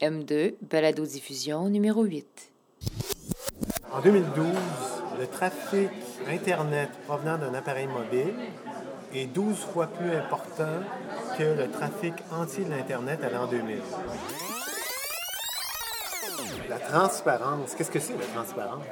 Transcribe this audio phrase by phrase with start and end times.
[0.00, 2.26] M2, balado-diffusion numéro 8.
[3.92, 4.46] En 2012,
[5.18, 5.90] le trafic
[6.28, 8.34] Internet provenant d'un appareil mobile
[9.14, 10.80] est 12 fois plus important
[11.36, 13.78] que le trafic entier de l'Internet à l'an 2000.
[16.68, 18.84] La transparence, qu'est-ce que c'est la transparence?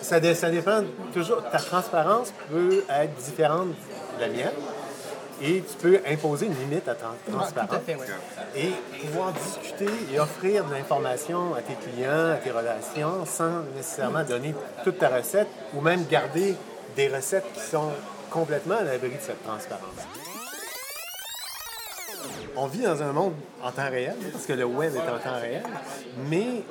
[0.00, 0.82] Ça, dé- ça dépend
[1.12, 1.42] toujours.
[1.50, 3.68] Ta transparence peut être différente
[4.16, 4.52] de la mienne
[5.42, 7.80] et tu peux imposer une limite à ta transparence.
[7.88, 7.94] oui.
[8.56, 14.24] Et pouvoir discuter et offrir de l'information à tes clients, à tes relations, sans nécessairement
[14.24, 16.54] donner toute ta recette ou même garder
[16.96, 17.90] des recettes qui sont
[18.30, 19.82] complètement à l'abri de cette transparence.
[22.56, 25.40] On vit dans un monde en temps réel, parce que le web est en temps
[25.40, 25.62] réel,
[26.28, 26.64] mais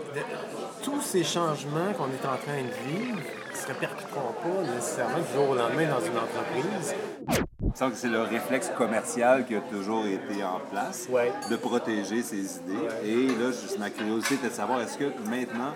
[0.83, 5.33] tous ces changements qu'on est en train de vivre ne se répercuteront pas nécessairement du
[5.33, 7.46] jour au lendemain dans une entreprise.
[7.77, 11.31] Semble que c'est le réflexe commercial qui a toujours été en place, Ouais.
[11.51, 12.87] de protéger ses idées.
[13.05, 15.75] Et là, juste ma curiosité était de savoir, est-ce que maintenant,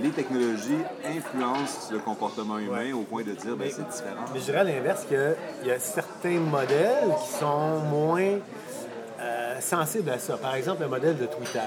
[0.00, 4.26] les technologies influencent le comportement humain au point de dire, ben c'est différent?
[4.32, 8.38] Mais je dirais à l'inverse qu'il y a certains modèles qui sont moins
[9.20, 10.36] euh, sensibles à ça.
[10.36, 11.58] Par exemple, le modèle de Twitter.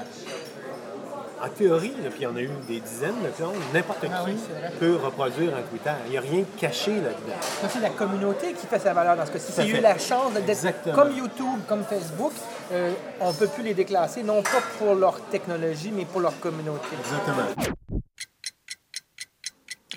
[1.43, 4.07] En théorie, là, puis il y en a eu des dizaines de clones, n'importe qui
[4.13, 4.71] Ah oui, vrai.
[4.79, 5.91] peut reproduire un Twitter.
[6.05, 7.35] Il n'y a rien caché là-dedans.
[7.67, 9.51] C'est la communauté qui fait sa valeur dans ce cas-ci.
[9.51, 12.31] S'il y a eu la chance d'être comme YouTube, comme Facebook,
[12.71, 16.39] euh, on ne peut plus les déclasser, non pas pour leur technologie, mais pour leur
[16.39, 16.87] communauté.
[16.97, 18.01] Exactement.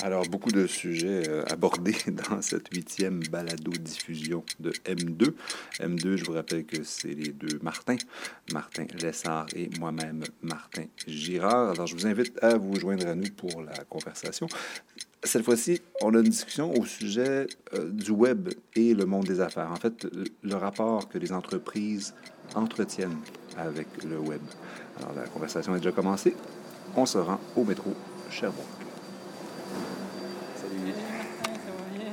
[0.02, 1.97] Alors, beaucoup de sujets euh, abordés
[2.28, 5.33] dans cette huitième balado-diffusion de M2.
[5.80, 7.97] M2, je vous rappelle que c'est les deux Martin,
[8.53, 11.70] Martin Lessard et moi-même, Martin Girard.
[11.70, 14.47] Alors, je vous invite à vous joindre à nous pour la conversation.
[15.25, 19.41] Cette fois-ci, on a une discussion au sujet euh, du web et le monde des
[19.41, 19.72] affaires.
[19.72, 20.06] En fait,
[20.42, 22.12] le- rapport que les entreprises
[22.55, 23.16] entretiennent
[23.56, 24.42] avec le web.
[25.00, 26.34] Alors, la conversation est déjà commencée.
[26.94, 27.94] On se rend au métro
[28.31, 28.64] Sherbrooke.
[30.56, 30.92] Salut.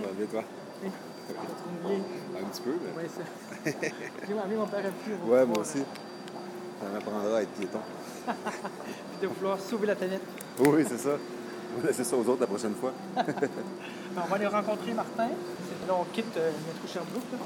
[0.01, 0.43] Ça toi?
[0.85, 3.03] Un petit peu, mais...
[3.03, 3.71] Oui, ça.
[4.27, 5.13] J'ai envie mon père plus.
[5.31, 5.79] Ouais, moi aussi.
[5.79, 7.79] Ça m'apprendra à être piéton.
[9.21, 10.21] De vouloir sauver la planète.
[10.59, 11.11] Oui, c'est ça.
[11.77, 12.91] On va laisser ça aux autres la prochaine fois.
[14.15, 15.27] Ben, on va aller rencontrer Martin.
[15.27, 17.23] C'est- Là, on quitte euh, métro Sherbrooke.
[17.31, 17.39] là.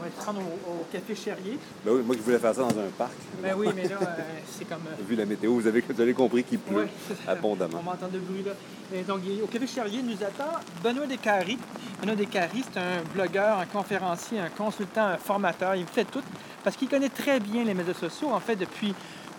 [0.00, 1.58] On va se rendre au, au café Cherrier.
[1.84, 3.12] Ben oui, moi qui voulais faire ça dans un parc.
[3.42, 4.06] Ben oui, mais là, euh,
[4.50, 4.78] c'est comme.
[4.86, 6.88] euh, Vu la météo, vous avez, vous avez compris qu'il pleut Ouais,
[7.28, 7.78] abondamment.
[7.80, 8.52] On va entendre le bruit là.
[8.94, 11.58] Et donc, au Café Charrier nous attend Benoît Descaries.
[12.00, 15.74] Benoît Descaries, c'est un blogueur, un conférencier, un consultant, un formateur.
[15.74, 16.22] Il fait tout
[16.64, 18.30] parce qu'il connaît très bien les médias sociaux.
[18.30, 18.94] En fait, depuis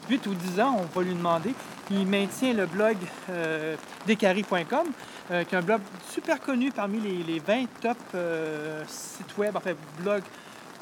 [0.09, 1.53] 8 ou 10 ans, on va lui demander.
[1.89, 2.95] Il maintient le blog
[3.29, 3.75] euh,
[4.07, 4.87] descaries.com,
[5.31, 9.55] euh, qui est un blog super connu parmi les, les 20 top euh, sites web,
[9.55, 10.23] en fait, blogs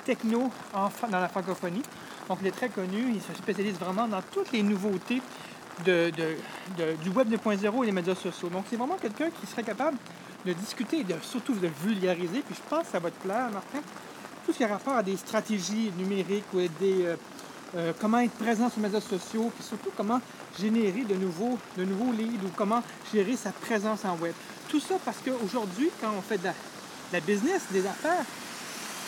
[0.09, 1.84] techno dans la francophonie.
[2.28, 3.14] Donc, il est très connu.
[3.14, 5.22] Il se spécialise vraiment dans toutes les nouveautés
[5.86, 8.50] du Web 2.0 et les médias sociaux.
[8.50, 9.98] Donc, c'est vraiment quelqu'un qui serait capable
[10.46, 12.42] de discuter et de, surtout de vulgariser.
[12.42, 13.80] Puis, je pense que ça va te plaire, Martin.
[14.46, 17.16] Tout ce qui a rapport à des stratégies numériques ou des, euh,
[17.75, 20.19] euh, comment être présent sur les médias sociaux, puis surtout comment
[20.59, 22.81] générer de nouveaux, leads ou comment
[23.14, 24.34] gérer sa présence en web.
[24.69, 26.50] Tout ça parce qu'aujourd'hui, quand on fait de
[27.14, 28.25] la business, des affaires,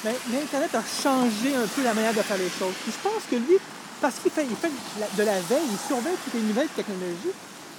[0.03, 2.73] ben, l'Internet a changé un peu la manière de faire les choses.
[2.83, 3.57] Puis je pense que lui,
[4.01, 7.33] parce qu'il fait, il fait de la- veille, il surveille toutes les nouvelles technologies,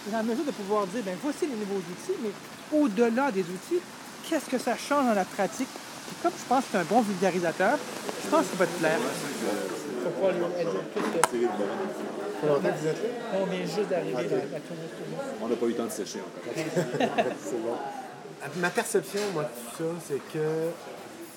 [0.07, 2.31] il est en mesure de pouvoir dire, ben voici les nouveaux outils, mais
[2.79, 3.81] au-delà des outils,
[4.29, 5.69] qu'est-ce que ça change dans la pratique?
[5.69, 7.77] Puis comme je pense que c'est un bon vulgarisateur,
[8.25, 8.99] je pense qu'il va te plaire.
[8.99, 9.05] Lui
[11.47, 11.51] que-?
[13.35, 14.89] On vient juste d'arriver à la tournée
[15.41, 16.55] On n'a pas eu le temps de sécher encore.
[17.45, 17.77] C'est bon.
[18.57, 20.45] Ma perception, moi, de tout ça, c'est que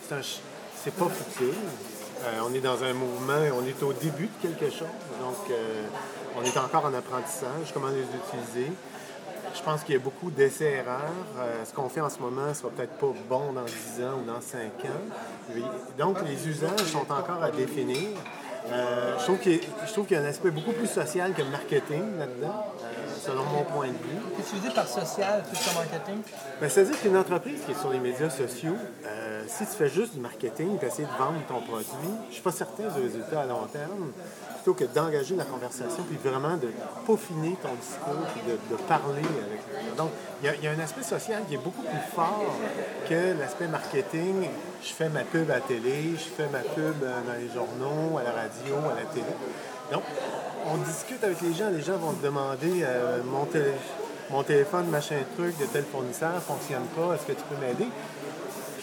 [0.08, 0.42] c'est un ch-
[0.86, 1.56] c'est pas futile.
[2.24, 4.88] Euh, on est dans un mouvement, on est au début de quelque chose.
[5.20, 5.88] Donc, euh,
[6.38, 8.72] on est encore en apprentissage, comment les utiliser.
[9.56, 11.00] Je pense qu'il y a beaucoup d'essais-erreurs.
[11.40, 14.20] Euh, ce qu'on fait en ce moment ne sera peut-être pas bon dans 10 ans
[14.22, 15.58] ou dans 5 ans.
[15.98, 18.10] Donc, les usages sont encore à définir.
[18.70, 22.74] Je trouve qu'il y, qu'il y a un aspect beaucoup plus social que marketing là-dedans,
[23.26, 24.40] selon mon point de vue.
[24.40, 26.22] Utilisé par social, plus que marketing?
[26.60, 30.14] Ben, C'est-à-dire qu'une entreprise qui est sur les médias sociaux, euh, si tu fais juste
[30.14, 31.86] du marketing et essayer de vendre ton produit,
[32.30, 34.12] je suis pas certain du résultat à long terme,
[34.56, 36.70] plutôt que d'engager la conversation puis vraiment de
[37.06, 39.96] peaufiner ton discours puis de, parler avec les gens.
[39.98, 40.12] Donc,
[40.42, 42.44] il y, a- un aspect social qui est beaucoup plus fort
[43.10, 44.48] que l'aspect marketing.
[44.84, 48.18] Je fais ma pub à la télé, je fais ma pub euh, dans les journaux,
[48.18, 49.26] à la radio, à la télé.
[49.92, 50.04] Donc,
[50.72, 53.48] on discute avec les gens, les gens vont te demander euh, mon,
[54.32, 57.88] mon téléphone, machin truc de tel fournisseur fonctionne pas, est-ce que tu peux m'aider?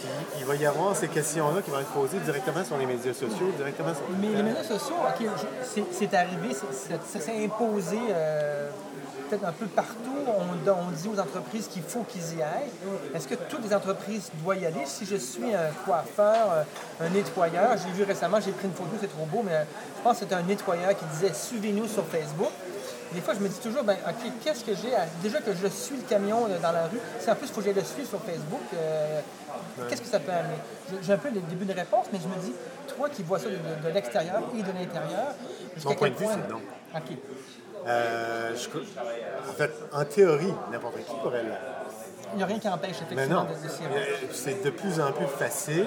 [0.02, 3.12] Puis il va y avoir ces questions-là qui vont être posées directement sur les médias
[3.14, 5.26] sociaux, directement sur Mais les médias sociaux, OK,
[5.92, 8.68] c'est- arrivé, ça s'est imposé euh,
[9.30, 9.96] peut-être un peu partout.
[10.26, 12.70] On, on dit aux entreprises qu'il faut qu'ils y aillent.
[13.14, 14.82] Est-ce que toutes les entreprises doivent y aller?
[14.84, 16.62] Si je suis un coiffeur, euh,
[17.06, 19.64] un nettoyeur, j'ai vu récemment, j'ai pris une photo, c'est trop beau, mais euh,
[19.96, 22.50] je pense que c'était un nettoyeur qui disait «Suivez-nous sur Facebook».
[23.14, 25.06] Des fois, je me dis toujours, ben, OK, qu'est-ce que j'ai à...
[25.22, 27.60] Déjà que je suis le camion euh, dans la rue, si en plus, il faut
[27.60, 29.20] que j'aille le suivre sur Facebook, euh,
[29.88, 30.54] qu'est-ce que ça peut amener?
[31.02, 32.52] J'ai- un peu le début de réponse, mais je me dis,
[32.96, 35.34] toi qui vois ça de, de- de l'extérieur et de l'intérieur,
[35.74, 36.60] jusqu'à quel de vue, point- c'est non.
[36.96, 37.16] OK.
[37.86, 38.78] Euh, je-
[39.50, 41.42] en fait, en théorie, n'importe qui pourrait.
[42.34, 43.68] Il n'y a rien qui empêche, effectivement, non, de, de
[44.32, 45.86] s'y c'est de plus en plus facile.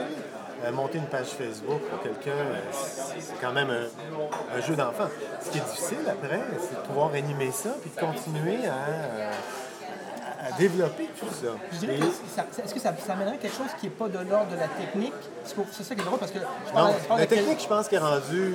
[0.66, 5.08] Euh, monter une page Facebook pour quelqu'un, euh, c'est quand même un, un jeu d'enfant.
[5.42, 10.48] Ce qui est difficile après, c'est de pouvoir animer ça puis de continuer à, à-
[10.48, 11.48] à développer tout ça.
[11.72, 14.52] Je dirais que Est-ce que ça, ça amènerait quelque chose qui n'est pas de l'ordre
[14.52, 15.14] de la technique?
[15.44, 17.96] C'est ça qui est drôle, parce que je non, la quel- technique, je pense, qui
[17.96, 18.54] est rendue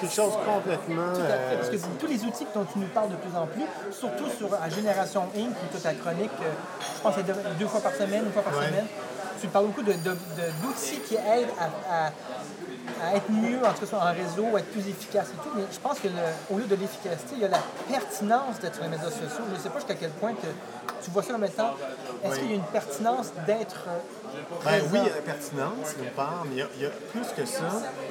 [0.00, 1.12] quelque chose complètement.
[1.14, 3.34] Tout à fait, parce que euh, tous les outils dont tu nous parles de plus
[3.36, 7.26] en plus, surtout sur la Génération Inc., ou toute ta chronique, je pense que c'est
[7.32, 8.66] deux, deux fois par semaine, une fois par Ouais.
[8.66, 8.86] semaine,
[9.42, 12.12] tu parles beaucoup de- de- de- d'outils qui aident à, à-
[13.04, 15.64] à être mieux, en tout cas en réseau, à être plus efficace et tout, mais
[15.70, 16.14] je pense que le-
[16.54, 19.44] au lieu de l'efficacité, il y a la pertinence d'être sur les médias sociaux.
[19.50, 20.46] Je ne sais pas jusqu'à quel point que
[21.02, 21.74] tu vois ça comme étant,
[22.24, 22.38] est-ce Oui.
[22.40, 23.98] qu'il y a une pertinence d'être euh,
[24.64, 26.86] Ben oui, il y a la pertinence, d'une part, mais il y a, il y
[26.86, 27.64] a plus que ça.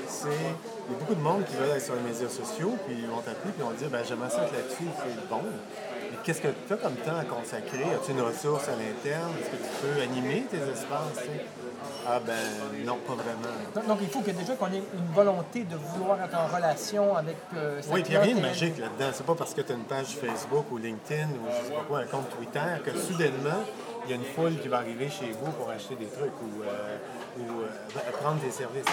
[0.09, 2.97] C'est, il y a beaucoup de monde qui veulent être sur les médias sociaux, puis
[2.99, 5.41] ils vont t'appeler, puis ils vont dire ben, J'aimerais ça être là-dessus, c'est bon.
[6.23, 7.83] Qu'est-ce que tu as comme temps à consacrer?
[7.95, 9.31] As-tu une ressource à l'interne?
[9.39, 11.25] Est-ce que tu peux animer tes espaces?
[12.07, 12.33] Ah, ben
[12.85, 13.55] non, pas vraiment.
[13.75, 17.15] Donc, donc, il faut que déjà qu'on ait une volonté de vouloir être en relation
[17.15, 19.11] avec euh, sa Oui, puis il n'y a rien de magique là-dedans.
[19.13, 21.83] C'est pas parce que tu as une page Facebook ou LinkedIn ou je sais pas
[21.87, 23.63] quoi, un compte Twitter, que soudainement,
[24.05, 26.63] il y a une foule qui va arriver chez vous pour acheter des trucs ou,
[26.63, 26.97] euh,
[27.39, 28.85] ou euh, prendre des services.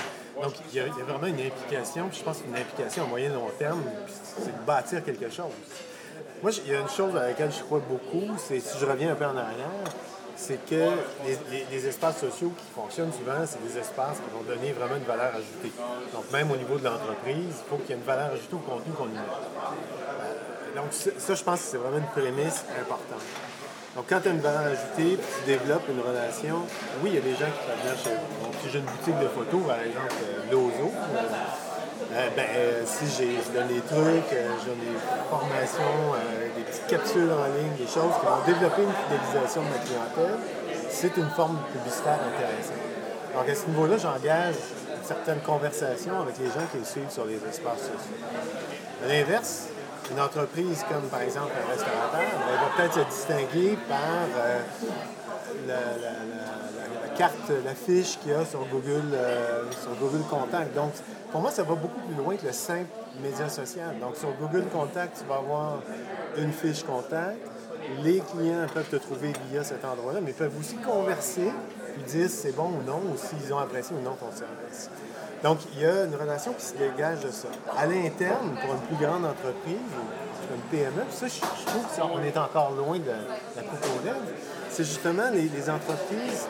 [0.43, 3.05] Donc, il y, a, il y a vraiment une implication, puis je pense qu'une implication
[3.05, 5.53] à moyen long terme, c'est de bâtir quelque chose.
[6.43, 9.13] Moi, il y a une chose à laquelle je crois beaucoup, c'est si je reviens
[9.13, 9.83] un peu en arrière,
[10.37, 10.89] c'est que
[11.73, 15.33] les, espaces sociaux qui fonctionnent souvent, c'est des espaces qui vont donner vraiment une valeur
[15.35, 15.73] ajoutée.
[16.15, 18.59] Donc, même au niveau de l'entreprise, il faut qu'il y ait une valeur ajoutée au
[18.59, 19.19] contenu qu'on y met.
[19.19, 23.27] Euh, Donc, ça, je pense que c'est vraiment une prémisse importante.
[23.97, 26.63] Donc, quand tu as une valeur ajoutée, tu développes une relation,
[27.03, 28.45] oui, il y a des gens qui peuvent venir chez vous.
[28.45, 30.93] Donc, si j'ai une boutique de photos, par exemple, euh, Lozo,
[32.15, 34.97] euh, ben, euh, si je donne des trucs, euh, je donne des
[35.29, 36.17] formations,
[36.57, 40.39] des petites capsules en ligne, des choses qui vont développer une fidélisation de ma clientèle,
[40.89, 42.81] c'est une forme publicitaire intéressante.
[43.37, 44.55] Donc, à ce niveau-là, j'engage
[44.97, 48.25] une certaine conversation avec les gens qui le suivent sur les espaces sociaux.
[49.05, 49.69] À l'inverse,
[50.11, 54.25] une entreprise comme par exemple un restaurateur, ben, elle va peut-être se distinguer par
[55.67, 56.48] la
[57.19, 60.73] carte, l'affiche qu'il y a sur Google, euh, sur Google Contact.
[60.75, 60.93] Donc,
[61.33, 62.87] pour moi, ça va beaucoup plus loin que le simple
[63.21, 63.99] média social.
[64.01, 65.83] Donc, sur Google Contact, tu vas avoir
[66.37, 67.39] une fiche contact.
[68.05, 71.51] Les clients peuvent te trouver via cet endroit-là, mais peuvent aussi converser,
[71.95, 74.89] puis dire c'est bon ou non, ou s'ils ont apprécié ou non ton service.
[75.43, 77.49] Donc, il y a une relation qui se dégage de ça.
[77.77, 79.77] À l'interne, pour une plus grande entreprise,
[80.55, 83.11] une PME, ça, je, trouve qu'on est encore loin de
[83.57, 84.09] la coupe aux
[84.71, 86.47] c'est justement les, les entreprises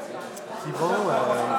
[0.65, 0.91] qui vont...
[0.91, 1.57] euh,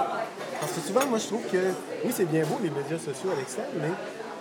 [0.60, 1.58] parce que souvent, moi, je trouve que,
[2.06, 3.90] oui, c'est bien beau, les médias sociaux à l'externe, mais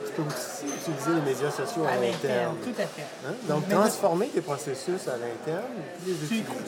[0.07, 2.57] tu peux aussi utiliser les médias sociaux à, À l'interne.
[2.65, 3.07] tout à fait.
[3.27, 3.35] Hein?
[3.49, 5.65] Donc, Mais- transformer tes processus à l'interne,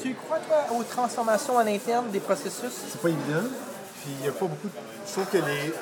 [0.02, 2.72] Tu, crois, toi, aux transformations à l'interne des processus?
[2.90, 3.48] c'est pas évident.
[4.02, 4.72] Puis il n'y a pas beaucoup de...
[5.06, 5.74] Je trouve que les...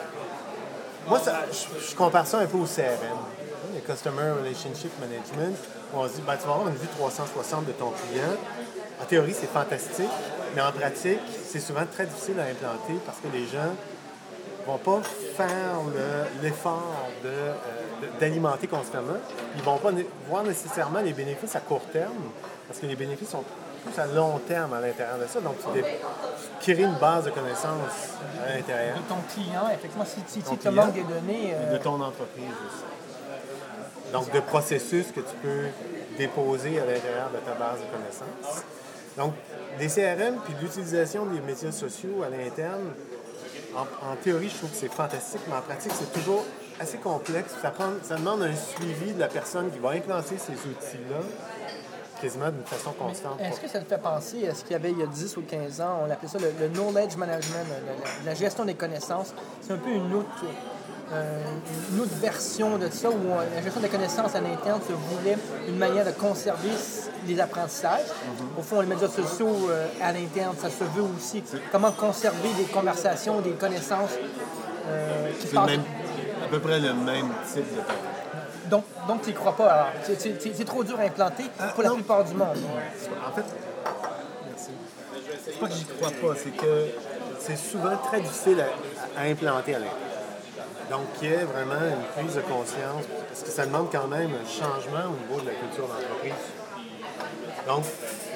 [1.06, 3.16] Moi, ça, je, je compare ça un peu au CRM, hein,
[3.74, 5.56] le Customer Relationship Management,
[5.94, 8.34] où on se dit, ben, tu vas avoir une vue 360 de ton client.
[9.00, 10.08] En théorie, c'est fantastique,
[10.54, 13.72] mais en pratique, c'est souvent très difficile à implanter parce que les gens
[14.66, 15.00] vont pas
[15.36, 17.52] faire le- l'effort de, euh,
[18.02, 19.16] de- d'alimenter constamment.
[19.56, 19.90] Ils vont pas
[20.28, 22.12] voir nécessairement les bénéfices à court terme,
[22.66, 23.44] parce que les bénéfices sont
[23.84, 25.40] plus à long terme à l'intérieur de ça.
[25.40, 25.54] Donc,
[26.60, 28.10] tu, crées une base de connaissances
[28.44, 31.50] à l'intérieur De ton client, effectivement, si, tu te manques des données...
[31.50, 34.12] et euh, de ton entreprise aussi.
[34.12, 35.66] Donc, de processus que tu peux
[36.18, 38.64] déposer à l'intérieur de ta base de connaissances.
[39.18, 39.34] Donc,
[39.78, 42.80] des CRM puis l'utilisation des médias sociaux à l'interne,
[43.76, 43.82] en,
[44.12, 46.44] en théorie, je trouve que c'est fantastique, mais en pratique, c'est toujours
[46.80, 47.52] assez complexe.
[47.60, 51.20] Ça, prend- ça demande un suivi de la personne qui va implanter ces outils-là
[52.20, 53.38] quasiment d'une façon constante.
[53.40, 55.36] Est-ce que ça te fait penser à ce qu'il y avait il y a 10
[55.36, 56.00] ou 15 ans?
[56.06, 59.32] On appelait ça le, le knowledge management, le- le- la gestion des connaissances.
[59.60, 60.28] C'est un peu une autre,
[61.12, 61.38] euh,
[61.92, 65.38] une autre version de ça, où on- la gestion des connaissances à l'interne se voulait
[65.66, 66.70] une manière de conserver
[67.26, 68.00] les apprentissages.
[68.06, 68.58] Mm-hmm.
[68.58, 71.42] Au fond, les médias sociaux euh, à l'interne, ça se veut aussi.
[71.72, 74.12] Comment conserver des conversations, des connaissances
[74.86, 75.66] euh, qui passent.
[75.66, 75.82] même-
[76.44, 79.66] à peu près le même type de Donc, donc tu n'y crois pas.
[79.70, 79.86] alors.
[80.04, 82.56] C'est- trop dur à implanter pour la plupart du monde.
[83.26, 83.44] En fait,
[84.46, 84.70] merci.
[85.44, 86.86] C'est pas que j'y crois pas, c'est que
[87.40, 88.60] c'est souvent très difficile
[89.16, 90.07] à, à implanter à l'intérieur.
[90.90, 94.30] Donc, il y a vraiment une prise de conscience, parce que ça demande quand même
[94.32, 96.32] un changement au niveau de la culture d'entreprise.
[97.66, 97.84] Donc,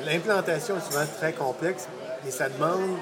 [0.04, 1.88] l'implantation est souvent très complexe,
[2.24, 2.98] mais ça demande.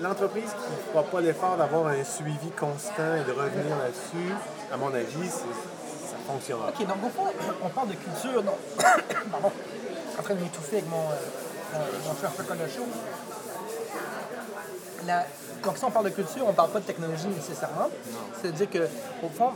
[0.00, 4.34] L'entreprise qui ne fera pas l'effort d'avoir un suivi constant et de revenir là-dessus,
[4.72, 6.68] à mon avis, ça fonctionnera.
[6.68, 7.22] OK, donc au
[7.64, 8.42] on parle de culture.
[8.42, 8.56] Donc,
[9.30, 12.88] pardon, je suis en train de m'étouffer avec mon, euh, mon, mon chaud.
[15.06, 15.24] La-
[15.64, 17.88] donc si on parle de culture, on ne parle pas de technologie nécessairement.
[18.40, 18.78] C'est-à-dire que,
[19.24, 19.50] au fond,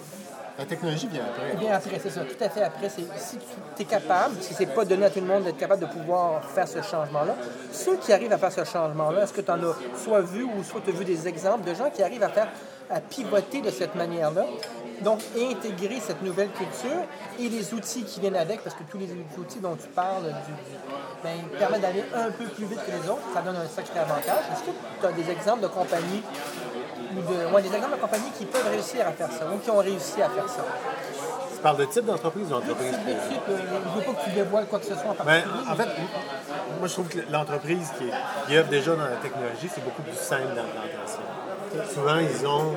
[0.58, 1.56] La technologie vient après.
[1.56, 3.04] bien après, c'est ça, tout à fait après, si
[3.76, 6.44] tu es capable, si c'est pas donné à tout le monde d'être capable de pouvoir
[6.44, 7.34] faire ce changement-là,
[7.72, 9.74] ceux qui arrivent à faire ce changement-là, est-ce que tu en as
[10.04, 12.48] soit vu ou soit tu as vu des exemples de gens qui arrivent à faire,
[12.90, 14.44] à pivoter de cette manière-là,
[15.04, 17.02] donc intégrer cette nouvelle culture
[17.38, 19.08] et les outils qui viennent avec, parce que tous les
[19.38, 20.52] outils dont tu parles du,
[21.23, 24.44] ben, permettent d'aller un peu plus vite que les autres, ça donne un sacré avantage.
[24.52, 24.70] Est-ce que
[25.00, 26.23] tu as des exemples de compagnies
[27.16, 29.70] ou de, ouais, des exemples de compagnies qui peuvent réussir à faire ça ou qui
[29.70, 30.64] ont réussi à faire ça?
[31.54, 32.90] Tu parles de type d'entreprise ou d'entreprise?
[32.92, 35.11] Type de type, euh, je ne veux pas que tu dévoiles quoi que ce soit
[35.11, 35.70] en Ben, particulier.
[35.70, 35.88] en fait,
[36.78, 38.04] moi, je trouve que l'entreprise qui,
[38.46, 41.23] qui œuvre déjà dans la technologie, c'est beaucoup plus simple d'implantation.
[41.92, 42.75] Souvent, ils ont,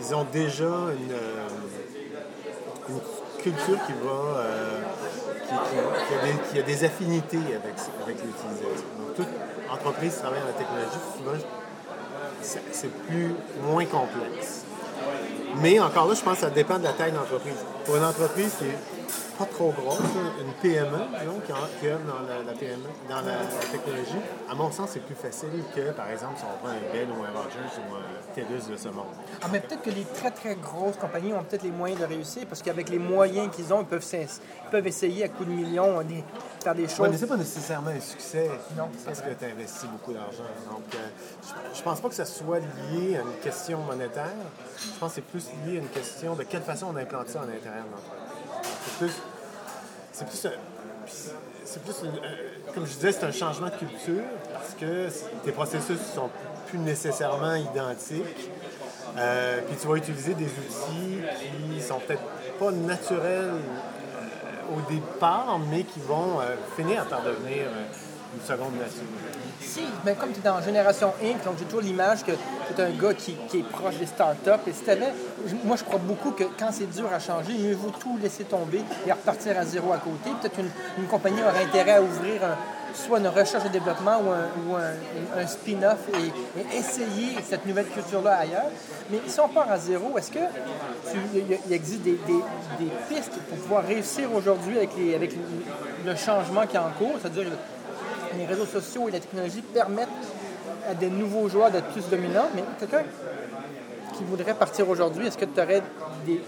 [0.00, 1.48] ils ont déjà une, euh,
[3.42, 4.40] culture qui va.
[4.40, 4.80] euh,
[6.52, 8.86] qui, a des, affinités avec, avec l'utilisation.
[8.98, 9.28] Donc, toute
[9.70, 11.44] entreprise qui travaille dans la technologie,
[12.70, 14.64] c'est plus, moins complexe.
[15.56, 17.54] Mais encore là, je pense que ça dépend de la taille de l'entreprise.
[17.84, 18.99] Pour une entreprise qui est
[19.40, 19.98] pas trop grosse,
[20.40, 20.98] une PME,
[21.80, 22.76] qui, œuvre dans la, la PME,
[23.08, 24.20] dans la, la technologie,
[24.50, 27.22] à mon sens, c'est plus facile que, par exemple, si on prend un Bell ou
[27.24, 29.06] un Rogers ou un TELUS de ce monde.
[29.42, 32.42] Ah, mais peut-être que les très très grosses compagnies ont peut-être les moyens de réussir
[32.48, 36.00] parce qu'avec les moyens qu'ils ont, ils peuvent, ils peuvent essayer à coups de millions
[36.00, 36.22] euh, des-
[36.62, 37.08] faire des Ouais, choses.
[37.10, 39.30] mais c'est pas nécessairement un succès Non, parce vrai.
[39.34, 40.42] que tu as investi beaucoup d'argent.
[40.70, 40.98] Donc, euh,
[41.72, 44.26] je, je pense pas que ça soit lié à une question monétaire.
[44.78, 47.40] Je pense que c'est plus lié à une question de quelle façon on implante ça
[47.40, 48.19] à l'intérieur de l'entreprise.
[48.62, 49.12] C'est plus,
[50.12, 50.58] c'est plus, un-
[51.64, 55.08] c'est plus un- comme je disais, c'est un changement de culture parce que
[55.44, 56.30] tes processus sont
[56.68, 58.50] plus nécessairement identiques.
[59.18, 61.18] Euh, puis tu vas utiliser des outils
[61.74, 62.22] qui sont peut-être
[62.58, 67.84] pas naturels euh, au départ, mais qui vont euh, finir par devenir euh,
[68.34, 69.02] une seconde nature.
[69.60, 72.84] Si, mais comme tu es dans Génération Inc., donc j'ai toujours l'image que tu es
[72.84, 74.50] un gars qui, est proche des startups.
[74.66, 74.84] Et si
[75.64, 78.82] moi, je crois beaucoup que quand c'est dur à changer, mieux vaut tout laisser tomber
[79.06, 80.30] et repartir à zéro à côté.
[80.40, 80.58] Peut-être
[80.98, 82.40] une, compagnie aurait intérêt à ouvrir
[82.94, 88.70] soit une recherche et développement ou un, un- spin-off et, essayer cette nouvelle culture-là ailleurs.
[89.10, 90.38] Mais si on part à zéro, est-ce que
[91.34, 92.18] il existe des,
[93.08, 95.18] pistes pour pouvoir réussir aujourd'hui avec, les,
[96.04, 97.16] le changement qui est en cours,
[98.36, 100.08] les réseaux sociaux et la technologie permettent
[100.88, 103.02] à des nouveaux joueurs d'être plus dominants, mais quelqu'un
[104.16, 105.82] qui voudrait partir aujourd'hui, est-ce que tu aurais
[106.26, 106.42] des, des-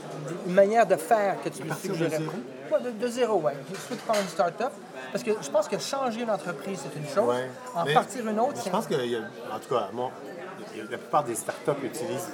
[0.47, 1.99] une manière de faire que tu lui Partir de
[2.85, 3.53] de, de zéro, oui.
[3.87, 4.73] Soit tu parles d'une start-up,
[5.13, 7.29] parce que je pense que changer l'entreprise, c'est une chose.
[7.35, 7.51] Ouais.
[7.75, 8.71] En Mais- partir une autre, Je c'est...
[8.71, 9.89] pense que, en tout cas,
[10.91, 12.31] la plupart des startups utilisent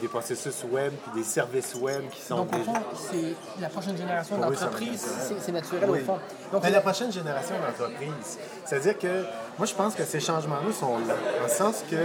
[0.00, 2.72] des processus web puis des services web qui sont Donc, au fond,
[3.10, 5.06] c'est la prochaine génération d'entreprises,
[5.40, 6.00] c'est naturel, Oui.
[6.00, 6.18] au fond.
[6.52, 9.24] Donc, Mais la prochaine génération d'entreprises, c'est-à-dire que
[9.58, 11.96] moi, je pense que ces changements-là sont là, dans le sens que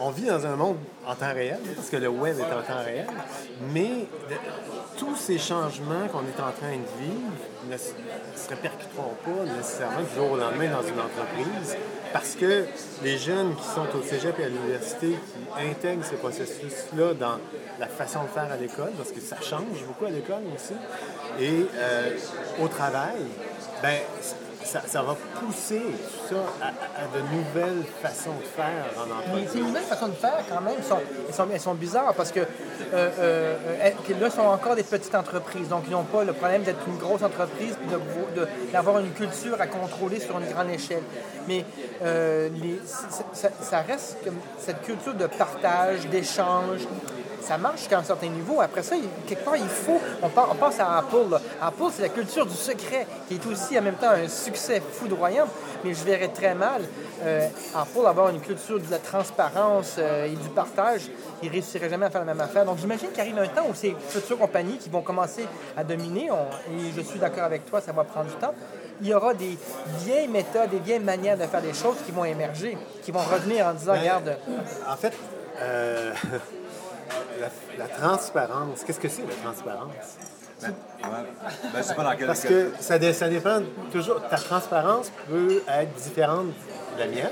[0.00, 2.82] on vit dans un monde en temps réel, parce que le web est en temps
[2.84, 3.06] réel,
[3.72, 4.06] mais
[4.98, 7.32] tous ces changements qu'on est en train de vivre
[7.70, 11.76] ne se, répercuteront pas nécessairement du jour au lendemain dans une entreprise,
[12.12, 12.66] parce que
[13.02, 17.38] les jeunes qui sont au cégep et à l'université, qui intègrent ces processus-là dans
[17.78, 20.74] la façon de faire à l'école, parce que ça change beaucoup à l'école aussi,
[21.40, 22.16] et euh,
[22.60, 23.22] au travail,
[23.82, 23.98] ben,
[24.64, 29.48] ça, ça va pousser tout ça à, à de nouvelles façons de faire en entreprise.
[29.52, 30.74] c'est une nouvelle façon de faire quand même.
[30.78, 32.44] Elles sont, elles sont, elles sont bizarres parce que euh,
[32.94, 35.68] euh, elles- là, sont encore des petites entreprises.
[35.68, 39.66] Donc, ils n'ont pas le problème d'être une grosse entreprise et d'avoir une culture à
[39.66, 41.02] contrôler sur une grande échelle.
[41.48, 41.64] Mais
[42.02, 42.80] euh, les-
[43.32, 46.80] ça- ça reste comme cette culture de partage, d'échange,
[47.42, 48.60] ça marche jusqu'à un certain niveau.
[48.60, 49.98] Après ça, il- quelque part, il faut.
[50.22, 51.30] On, pense à Apple.
[51.30, 51.40] là.
[51.60, 55.46] Apple, c'est la culture du secret, qui est aussi en même temps un succès foudroyant.
[55.84, 56.82] Mais je verrais très mal
[57.24, 61.02] euh, Apple avoir une culture de la transparence euh, et du partage.
[61.42, 62.64] Ils ne réussiraient jamais à faire la même affaire.
[62.64, 65.44] Donc j'imagine qu'il arrive un temps où ces futures compagnies qui vont commencer
[65.76, 68.54] à dominer, on- et je suis d'accord avec toi, ça va prendre du temps,
[69.00, 69.58] il y aura des
[70.04, 73.66] vieilles méthodes, des vieilles manières de faire des choses qui vont émerger, qui vont revenir
[73.66, 74.36] en disant, Ben, regarde,
[74.88, 75.12] En fait,
[75.60, 76.12] euh,
[77.40, 79.92] la, la transparence, qu'est-ce que c'est la transparence?
[80.60, 80.72] Ben,
[81.76, 83.60] je sais pas dans quel Parce que ça, dé- ça dépend
[83.90, 84.20] toujours.
[84.28, 86.46] Ta transparence peut être différente
[86.94, 87.30] de la mienne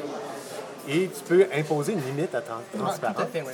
[0.88, 3.16] et tu peux imposer une limite à ta transparence.
[3.16, 3.52] tout à fait, oui.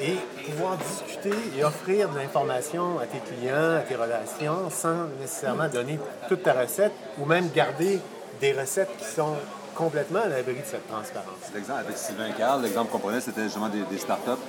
[0.00, 0.16] Et
[0.50, 5.98] pouvoir discuter et offrir de l'information à tes clients, à tes relations, sans nécessairement donner
[6.28, 8.00] toute ta recette ou même garder
[8.40, 9.34] des recettes qui sont
[9.78, 11.38] complètement à l'abri de cette transparence.
[11.54, 14.42] L'exemple avec Sylvain Carl, l'exemple qu'on prenait, c'était justement des, des startups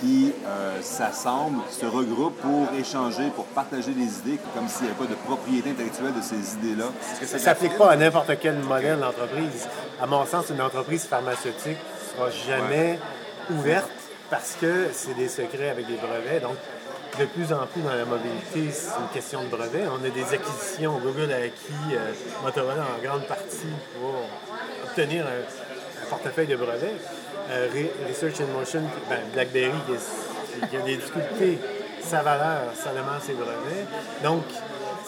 [0.00, 4.98] qui euh, s'assemblent, se regroupent pour échanger, pour partager des idées, comme s'il n'y avait
[4.98, 6.86] pas de propriété intellectuelle de ces idées-là.
[7.24, 9.68] Ça ne s'applique pas à n'importe quel modèle d'entreprise.
[10.00, 12.98] À mon sens, une entreprise pharmaceutique ne sera jamais
[13.50, 13.88] ouverte
[14.30, 16.42] parce que c'est des secrets avec des brevets.
[16.42, 16.56] Donc,
[17.18, 19.84] de plus en plus dans la mobilité, c'est une question de brevets.
[19.90, 20.98] On a des acquisitions.
[20.98, 24.14] Google a acquis euh, Motorola en grande partie pour
[24.84, 26.94] obtenir un, portefeuille de brevets.
[27.50, 29.72] Euh, Re- Research in Motion, ben, BlackBerry,
[30.70, 31.58] qui, a des difficultés,
[32.02, 33.86] sa valeur, seulement ses brevets.
[34.22, 34.44] Donc,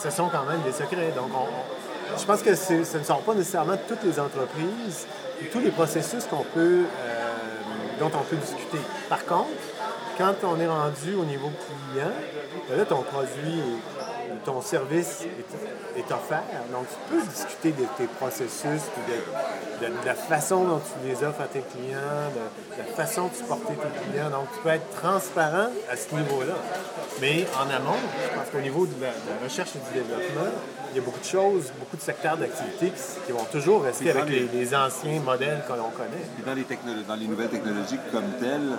[0.02, 1.12] ce sont quand même des secrets.
[1.14, 5.06] Donc, on- je pense que ce ne sont pas nécessairement toutes les entreprises
[5.52, 6.84] tous les processus euh,
[7.98, 8.78] dont on peut discuter.
[9.08, 9.50] Par contre,
[10.18, 12.12] quand on est rendu au niveau client,
[12.68, 13.60] ben là, ton produit,
[14.44, 15.24] ton service
[15.96, 16.42] est, offert.
[16.72, 18.82] Donc, tu peux discuter de tes processus,
[19.80, 23.34] de, la façon dont tu les offres à tes clients, de, de la façon de
[23.34, 24.30] supporter tes clients.
[24.30, 26.54] Donc, tu peux être transparent à ce niveau-là.
[27.20, 30.50] Mais en amont, je pense qu'au niveau de la, de la recherche et du développement,
[30.90, 34.10] il y a beaucoup de choses, beaucoup de secteurs d'activité qui, qui vont toujours rester
[34.10, 36.24] avec les, anciens modèles que l'on connaît.
[36.36, 36.64] Puis dans les,
[37.06, 38.78] dans les nouvelles technologies comme telles,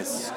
[0.00, 0.32] est-ce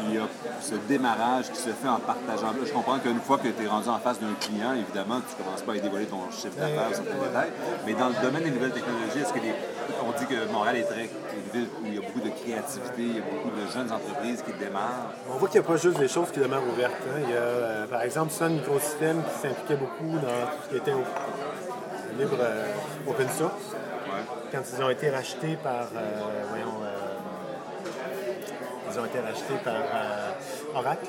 [0.00, 0.26] qu'il y a
[0.60, 2.52] ce démarrage qui se fait en partageant?
[2.64, 5.44] Je comprends qu'une fois que tu es rendu en face d'un client, évidemment, tu ne
[5.44, 7.50] commences pas à dévoiler ton chiffre d'affaires certains détails.
[7.86, 9.54] Mais dans le domaine des nouvelles technologies, est-ce que les...
[10.06, 13.02] on dit que Montréal est très une ville où il y a beaucoup de créativité,
[13.02, 15.12] il y a beaucoup de jeunes entreprises qui démarrent?
[15.32, 16.92] On voit qu'il n'y a pas juste des choses qui demeurent ouvertes.
[17.08, 17.20] hein.
[17.24, 20.76] Il y a, euh, par exemple, Sun Microsystem qui s'impliquait beaucoup dans tout ce qui
[20.76, 21.04] était au-
[22.18, 22.66] libre euh,
[23.08, 23.76] open source.
[24.52, 26.89] Quand ils ont été rachetés par, euh, voyons, euh,
[28.92, 31.06] ils ont été rachetés par euh, Oracle.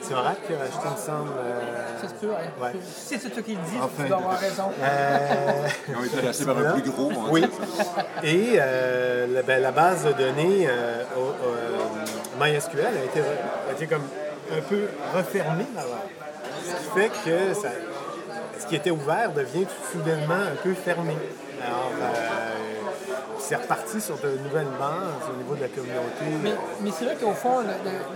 [0.00, 1.30] C'est Oracle qui a racheté, il me semble.
[1.38, 2.26] euh, ça se peut.
[2.28, 2.72] Ouais.
[2.94, 4.70] Si c'est ce qu'il dit, Enfin, tu dois avoir raison.
[4.82, 5.50] euh,
[5.88, 7.46] Ils ont été achetés par un plus gros, va Oui.
[8.22, 13.70] Et euh, la, ben, la base de données euh, au- au- MySQL a été, re-
[13.70, 14.02] a été comme
[14.52, 16.04] un peu refermée avant.
[16.66, 17.68] Ce qui fait que ça-
[18.60, 21.16] ce qui était ouvert devient tout soudainement un peu fermé.
[21.66, 22.28] Alors, euh,
[23.46, 26.24] c'est reparti sur de nouvelles bases au niveau de la communauté.
[26.82, 27.58] Mais, c'est vrai qu'au fond,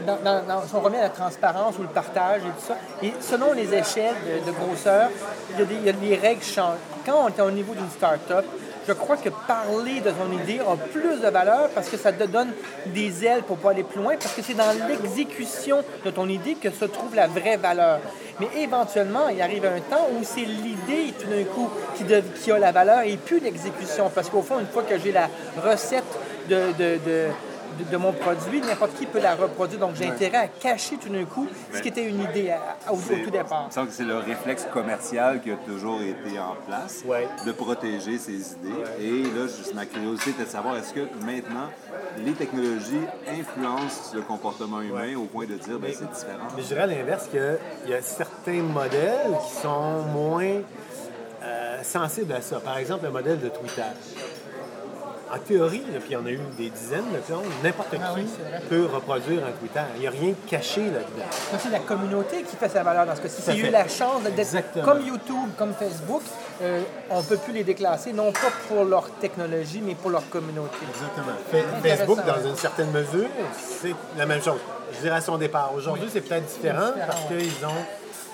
[0.07, 3.53] dans- si on remet à la transparence ou le partage et tout ça, et selon
[3.53, 5.11] les échelles de, de grosseur,
[5.59, 6.79] il y, y a des règles changent.
[7.05, 8.45] Quand on est au niveau d'une start-up,
[8.89, 12.25] je crois que parler de ton idée a plus de valeur parce que ça te
[12.25, 12.53] donne
[12.87, 16.55] des ailes pour pas aller plus loin, parce que c'est dans l'exécution de ton idée
[16.55, 18.01] que se trouve la vraie valeur.
[18.41, 22.73] Mais éventuellement, il arrive un temps où c'est l'idée, tout d'un coup, qui, a la
[22.73, 24.11] valeur et plus l'exécution.
[24.15, 25.29] Parce qu'au fond, une fois que j'ai la
[25.63, 26.05] recette
[26.49, 26.73] de-
[27.79, 29.81] de- de mon produit, n'importe qui peut la reproduire.
[29.81, 32.97] Donc, j'ai intérêt à cacher tout d'un coup ce qui était une idée à- au,
[32.97, 33.67] au tout départ.
[33.69, 37.27] Me semble que c'est le réflexe commercial qui a toujours été en place, Ouais.
[37.47, 38.83] de protéger ses idées.
[39.01, 41.69] Et là, juste ma curiosité était de savoir, est-ce que maintenant,
[42.25, 45.15] les technologies influencent le comportement humain Ouais.
[45.15, 46.49] au point de dire, ben, c'est différent?
[46.57, 50.61] Mais je dirais à l'inverse qu'il y a certains modèles qui sont moins
[51.41, 52.59] euh, sensibles à ça.
[52.59, 53.83] Par exemple, le modèle de Twitter.
[55.33, 58.15] En théorie, là, puis il y en a eu des dizaines de clones, n'importe Ah
[58.15, 58.27] qui oui,
[58.69, 59.81] peut reproduire un Twitter.
[59.97, 61.59] Il n'y a rien de caché là-dedans.
[61.59, 63.43] C'est la communauté qui fait sa valeur dans ce cas-ci.
[63.43, 66.23] S'il y a eu la chance d'être comme YouTube, comme Facebook,
[66.63, 70.29] euh, on ne peut plus les déclasser, non pas pour leur technologie, mais pour leur
[70.31, 70.77] communauté.
[70.95, 71.37] Exactement.
[71.83, 74.61] Facebook, dans une certaine mesure, c'est la même chose.
[74.95, 75.73] Je dirais à son départ.
[75.75, 77.39] Aujourd'hui, c'est peut-être différent différent, parce ouais.
[77.39, 77.85] qu'ils ont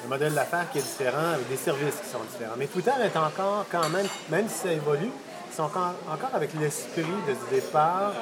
[0.04, 2.54] un modèle d'affaires qui est différent avec des services qui sont différents.
[2.56, 5.10] Mais Twitter est encore quand même, même si ça évolue,
[5.54, 8.12] ils sont encore, encore avec l'esprit de ce départ.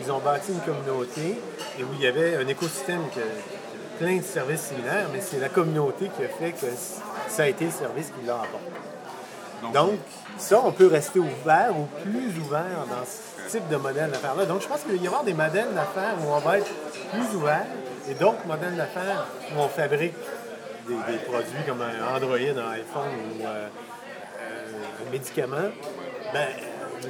[0.00, 1.38] Ils ont bâti une communauté
[1.78, 5.38] et où il y avait un écosystème qui a, plein de services similaires, mais c'est
[5.38, 6.66] la communauté qui a fait que
[7.28, 9.74] ça a été le service qui l'a apporté.
[9.74, 9.98] Donc,
[10.38, 14.46] ça, on peut rester ouvert ou plus ouvert dans ce type de modèle d'affaires-là.
[14.46, 16.70] Donc, je pense qu'il va y avoir des modèles d'affaires où on va être
[17.12, 17.66] plus ouvert
[18.08, 20.14] et d'autres modèles d'affaires où on fabrique
[20.86, 23.68] des, des produits comme un Android, un iPhone ou euh,
[24.40, 25.70] euh, un médicament.
[26.32, 26.46] Ben,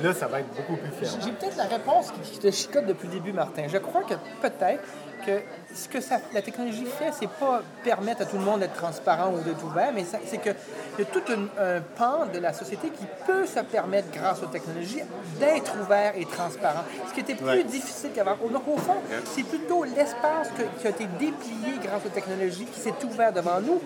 [0.03, 1.21] là, ça va être beaucoup plus ferme.
[1.25, 3.65] J'ai peut-être la réponse qui te chicote depuis le début, Martin.
[3.69, 4.83] Je crois que peut-être
[5.27, 5.41] que
[5.75, 9.33] ce que ça- la technologie fait, c'est pas permettre à tout le monde d'être transparent
[9.33, 10.55] ou d'être ouvert, mais c'est qu'il
[10.99, 14.47] y a tout un, un pan de la société qui peut se permettre, grâce aux
[14.47, 15.03] technologies,
[15.41, 16.85] d'être ouvert et transparent.
[17.09, 17.65] Ce qui était plus Ouais.
[17.65, 18.37] difficile qu'avant.
[18.37, 22.95] Donc, au fond, c'est plutôt l'espace qui a été déplié grâce aux technologies qui s'est
[23.05, 23.81] ouvert devant nous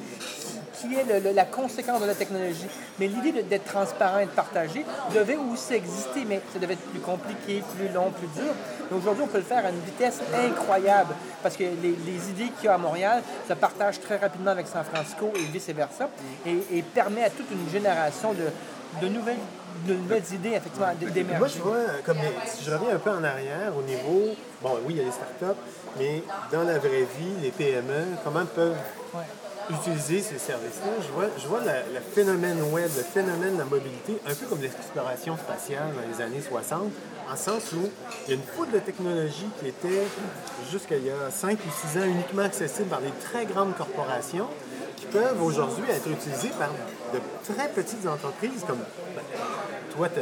[0.82, 2.66] qui est le- le- la conséquence de la technologie.
[2.98, 7.00] Mais l'idée d'être transparent et de partager devait aussi exister, mais ça devait être plus
[7.00, 8.52] compliqué, plus long, plus dur.
[8.90, 12.50] Mais aujourd'hui, on peut le faire à une vitesse incroyable parce que les, les idées
[12.56, 16.08] qu'il y a à Montréal se partagent très rapidement avec San Francisco et vice-versa
[16.46, 18.44] et, et permet à toute une génération de,
[19.06, 19.38] de nouvelles,
[19.86, 21.54] de nouvelles idées, effectivement, Moi, d'émerger.
[21.58, 24.94] je vois, comme les- si je reviens un peu en arrière au niveau, bon, oui,
[24.94, 25.58] il y a les startups,
[25.98, 28.76] mais dans la vraie vie, les PME, comment peuvent
[29.14, 29.20] Ouais.
[29.72, 30.92] Utiliser ces services-là?
[31.06, 34.60] Je vois, je vois le phénomène web, le phénomène de la mobilité, un peu comme
[34.60, 36.90] l'exploration spatiale dans les années 60,
[37.30, 37.90] en sens où
[38.26, 40.02] il y a une foule de technologies qui était,
[40.70, 44.48] jusqu'à il y a 5 ou 6 ans, uniquement accessibles par des très grandes corporations,
[44.96, 46.70] qui peuvent aujourd'hui être utilisées par
[47.12, 47.20] de
[47.52, 49.22] très petites entreprises comme ben,
[49.94, 50.20] toi, tu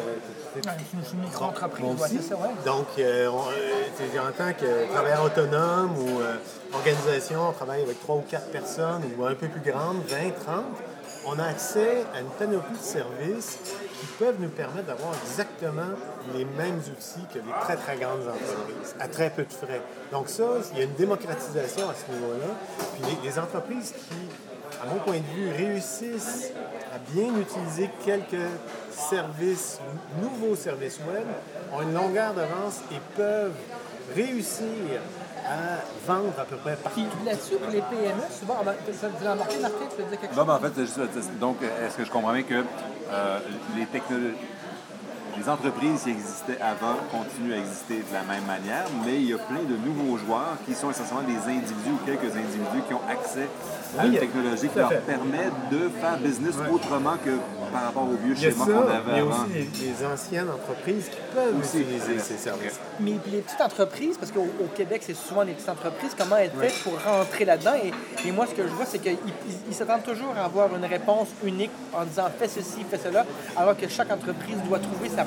[0.52, 2.48] c'est une micro-entreprise, c'est ça, ouais.
[2.66, 6.37] Donc, euh, on- euh, en tant que travailleur autonome ou euh,
[6.72, 10.64] organisation, on travaille avec trois ou quatre personnes ou un peu plus grande, 20, 30,
[11.26, 13.59] on a accès à une panoplie de services
[14.00, 15.92] qui peuvent nous permettre d'avoir exactement
[16.35, 19.83] les mêmes outils que les très, très grandes entreprises, à très peu de frais.
[20.12, 22.54] Donc ça, il y a une démocratisation à ce niveau-là.
[22.94, 24.16] Puis les, les entreprises qui,
[24.82, 26.52] à mon point de vue, réussissent
[26.92, 28.48] à bien utiliser quelques
[28.90, 29.78] services,
[30.20, 31.26] nouveaux services web,
[31.72, 33.54] ont une longueur d'avance et peuvent
[34.14, 35.00] réussir
[35.46, 37.00] à vendre à peu près partout.
[37.00, 40.20] Puis là-dessus, pour les PME, souvent, ah ben, tu l'as embarqué, Martin, tu veux dire
[40.20, 40.38] quelque chose?
[40.38, 42.64] Non, mais en fait, c'est juste, donc, est-ce que je comprends bien que
[43.10, 43.38] euh,
[43.76, 44.36] les technologies,
[45.36, 49.34] les entreprises qui existaient avant continuent à exister de la même manière, mais il y
[49.34, 53.00] a plein de nouveaux joueurs qui sont essentiellement des individus ou quelques individus qui ont
[53.08, 53.48] accès
[53.98, 54.98] à Oui, une technologie qui leur fait.
[55.06, 57.30] permet de faire business autrement que
[57.72, 59.40] par rapport aux vieux Il y a schémas ça, qu'on avait il y a aussi
[59.54, 62.78] les, les anciennes entreprises qui peuvent Aussi, utiliser ces services.
[62.98, 66.36] Mais puis les petites entreprises, parce qu'au au Québec, c'est souvent des petites entreprises, comment
[66.36, 67.74] elles font pour rentrer là-dedans?
[67.84, 70.74] Et, et moi, ce que je vois, c'est qu'ils ils- ils s'attendent toujours à avoir
[70.74, 73.24] une réponse unique en disant fais ceci, fais cela,
[73.56, 75.19] alors que chaque entreprise doit trouver sa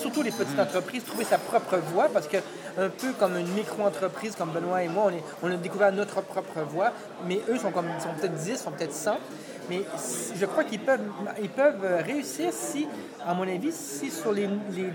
[0.00, 2.38] surtout les petites entreprises, trouver sa propre voie, parce que
[2.78, 5.10] un peu comme une micro-entreprise comme Benoît et moi,
[5.42, 6.92] on, a découvert notre propre voie,
[7.26, 9.18] mais eux sont, comme, sont peut-être 10, sont peut-être 100.
[9.68, 9.82] Mais
[10.38, 11.00] je crois qu'ils peuvent,
[11.42, 12.86] ils peuvent réussir si,
[13.26, 14.48] à mon avis, si sur les,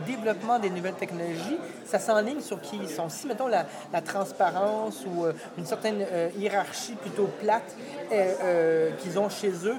[0.08, 3.10] développements des nouvelles technologies, ça s'enligne sur qui ils sont.
[3.10, 3.66] Si, mettons, la,
[4.02, 7.76] transparence ou euh, une certaine euh, hiérarchie plutôt plate
[8.12, 9.78] euh, qu'ils ont chez eux,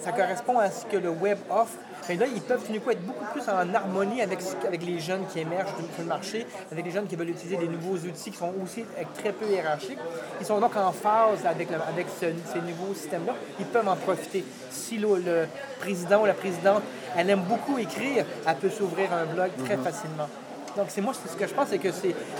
[0.00, 1.78] ça correspond à ce que le web offre.
[2.10, 4.98] Mais là, ils peuvent tout d'un coup être beaucoup plus en harmonie avec, avec les
[4.98, 8.32] jeunes qui émergent sur le marché, avec les jeunes qui veulent utiliser des nouveaux outils
[8.32, 10.00] qui sont aussi avec très peu hiérarchiques.
[10.40, 13.32] Ils sont donc en phase avec, le- avec ce- ces nouveaux systèmes-là.
[13.60, 14.44] Ils peuvent en profiter.
[14.72, 15.46] Si le, le
[15.78, 16.82] président ou la présidente,
[17.16, 20.28] elle aime beaucoup écrire, elle peut s'ouvrir un blog très facilement.
[20.76, 21.90] Donc, c'est moi, ce que je pense, c'est que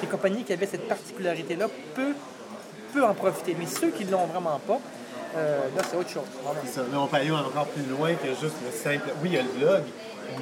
[0.02, 2.14] les compagnies qui avaient cette particularité-là peuvent,
[2.92, 3.54] peuvent en profiter.
[3.56, 4.80] Mais ceux qui ne l'ont vraiment pas,
[5.36, 6.24] euh, là, c'est autre chose.
[6.72, 9.08] Ça, là, on peut aller encore plus loin que juste le simple.
[9.22, 9.82] Oui, il y a le blog,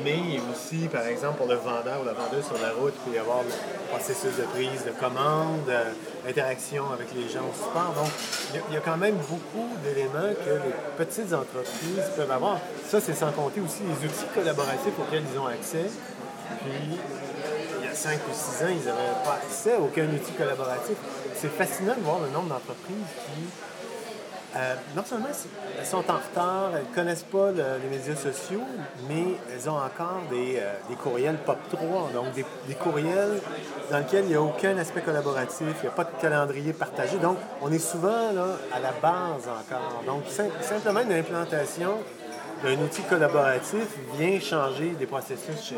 [0.04, 0.18] mais
[0.52, 3.20] aussi, par exemple, pour le vendeur ou la vendeuse sur la route, il peut y
[3.20, 3.50] avoir le
[3.90, 5.90] processus de prise de commande, euh,
[6.28, 7.92] interaction avec les gens au support.
[7.96, 8.10] Donc,
[8.50, 10.74] il y a- il y, a quand même beaucoup d'éléments que les
[11.04, 12.58] petites entreprises peuvent avoir.
[12.86, 15.86] Ça, c'est sans compter aussi les outils collaboratifs auxquels ils ont accès.
[16.62, 16.98] Puis,
[17.80, 20.96] il y a 5 ou 6 ans, ils n'avaient pas accès à aucun outil collaboratif.
[21.36, 23.42] C'est fascinant de voir le nombre d'entreprises qui
[24.58, 25.28] euh, non seulement
[25.78, 28.62] elles sont en retard, elles ne connaissent pas le- les médias sociaux,
[29.08, 32.44] mais elles ont encore des, euh, courriels POP3, donc des,
[32.74, 33.40] courriels
[33.90, 37.18] dans lesquels il n'y a aucun aspect collaboratif, il n'y a pas de calendrier partagé.
[37.18, 38.08] Donc, on est souvent
[38.72, 40.02] à la base encore.
[40.06, 41.94] Donc, sim- simplement une implantation
[42.64, 43.86] d'un outil collaboratif
[44.18, 45.76] vient changer des processus chez.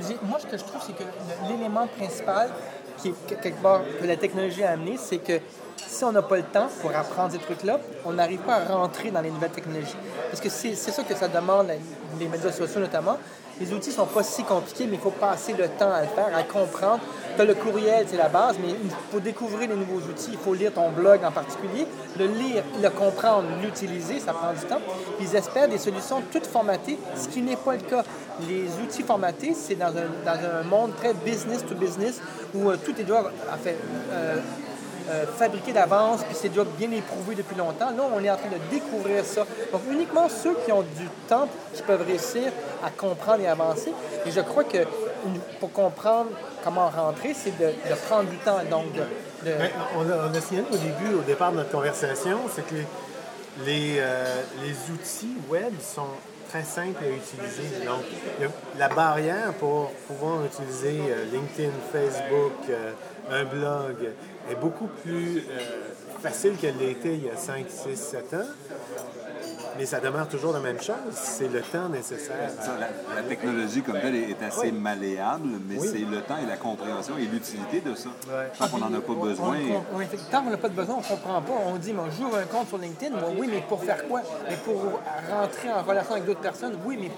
[0.00, 1.04] J'ai- Moi, ce que je trouve, c'est que
[1.48, 2.50] l'élément principal
[2.98, 5.38] qui quelque part que la technologie a amené, c'est que
[5.76, 9.10] si on n'a pas le temps pour apprendre ces trucs-là, on n'arrive pas à rentrer
[9.10, 9.96] dans les nouvelles technologies.
[10.30, 11.68] Parce que c'est ça que ça demande,
[12.18, 13.18] les médias sociaux notamment.
[13.60, 16.34] Les outils sont pas si compliqués, mais il faut passer le temps à le faire,
[16.34, 17.00] à comprendre.
[17.36, 18.74] Tu as le courriel, c'est la base, mais
[19.10, 20.30] faut découvrir les nouveaux outils.
[20.32, 21.86] Il faut lire ton blog en particulier,
[22.18, 24.80] le lire, le comprendre, l'utiliser, ça prend du temps.
[25.20, 28.02] Ils espèrent des solutions toutes formatées, ce qui n'est pas le cas.
[28.48, 32.20] Les outils formatés, c'est dans un, dans un monde très business to business
[32.54, 33.76] où euh, tout est déjà en fait,
[34.10, 34.38] euh,
[35.10, 37.90] euh, fabriqué d'avance, puis c'est déjà bien éprouvé depuis longtemps.
[37.90, 39.46] Là, on est en train de découvrir ça.
[39.72, 42.52] Donc, uniquement ceux qui ont du temps, qui peuvent réussir
[42.84, 43.92] à comprendre et avancer.
[44.26, 44.78] Et je crois que
[45.60, 46.30] pour comprendre
[46.64, 47.72] comment rentrer, c'est de,
[48.08, 48.58] prendre du temps.
[48.70, 48.86] Donc,
[49.96, 52.82] on, a, on signalé au début, au départ de notre conversation, c'est que
[53.64, 56.08] les, euh, les outils web sont
[56.48, 57.86] très simples à utiliser.
[57.86, 62.92] Donc, la barrière pour pouvoir utiliser euh, LinkedIn, Facebook, euh,
[63.30, 64.10] un blog
[64.50, 65.42] est beaucoup plus euh,
[66.20, 68.36] facile qu'elle l'était il y a 5, 6, 7 ans.
[69.78, 70.96] Mais ça demeure toujours la même chose.
[71.14, 72.50] C'est le temps nécessaire.
[72.60, 74.72] Ça, la, la technologie comme telle est, est assez Oui.
[74.72, 75.88] malléable, mais Oui.
[75.90, 78.10] c'est le temps et la compréhension et l'utilité de ça.
[78.28, 78.50] Ouais.
[78.58, 79.56] Tant qu'on n'en a pas besoin.
[79.56, 81.52] on- on- on- tant qu'on n'a pas de besoin, on ne comprend pas.
[81.66, 83.14] On dit, moi, j'ouvre un compte sur LinkedIn.
[83.38, 84.20] Oui, mais pour faire quoi?
[84.48, 86.76] Mais pour rentrer en relation avec d'autres personnes.
[86.84, 87.10] Oui, mais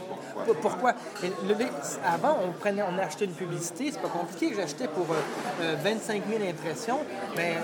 [0.45, 0.93] pour- pourquoi?
[1.23, 1.65] Et le- le-
[2.07, 3.91] avant, on, prenait, on achetait une publicité.
[3.93, 4.55] C'est pas compliqué.
[4.55, 5.17] J'achetais pour euh,
[5.63, 7.01] euh, 25 000 impressions.
[7.37, 7.55] Mais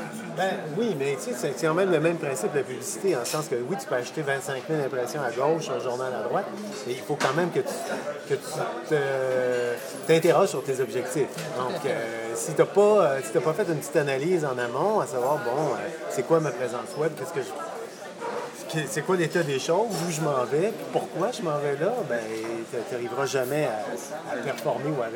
[0.40, 3.18] Ben, oui, mais tu sais, c'est- quand même le même principe de la publicité, en
[3.20, 6.22] le sens que oui, tu peux acheter 25 000 impressions à gauche, un journal à
[6.26, 6.46] droite,
[6.86, 7.74] mais il faut quand même que tu,
[8.28, 11.28] que tu te- t'interroges sur tes objectifs.
[11.58, 15.00] Donc, euh, si tu n'as pas, euh, si pas fait une petite analyse en amont,
[15.00, 17.48] à savoir, bon, euh, c'est quoi ma présence web, qu'est-ce que je.
[18.88, 22.18] C'est quoi l'état des choses, où je m'en vais, pourquoi je m'en vais là, ben,
[22.70, 25.08] tu n'arriveras jamais à, à performer ou à, à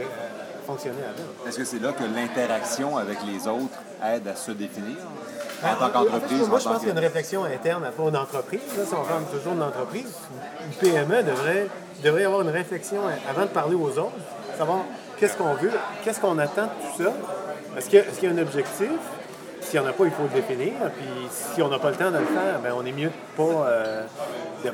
[0.67, 1.49] fonctionner là-dedans.
[1.49, 3.79] Est-ce que c'est là que l'interaction avec les autres
[4.13, 4.97] aide à se définir
[5.63, 6.41] en Ben, tant en- qu'entreprise?
[6.41, 8.61] en fait, moi, je pense qu'il y a une réflexion interne à pas une entreprise.
[8.77, 10.13] Là, si on parle toujours d'une entreprise,
[10.67, 11.69] une PME devrait,
[12.03, 14.13] devrait avoir une réflexion avant de parler aux autres,
[14.59, 14.81] savoir
[15.19, 15.71] qu'est-ce qu'on veut,
[16.05, 17.13] qu'est-ce qu'on attend de tout ça.
[17.79, 18.91] Est-ce qu'il y, a- est-ce qu'il y a un objectif?
[19.75, 20.73] S'il n'y en a pas, il faut le définir.
[20.97, 23.43] Puis si on n'a pas le temps de le faire, ben, on est mieux de
[23.43, 24.07] ne pas, euh,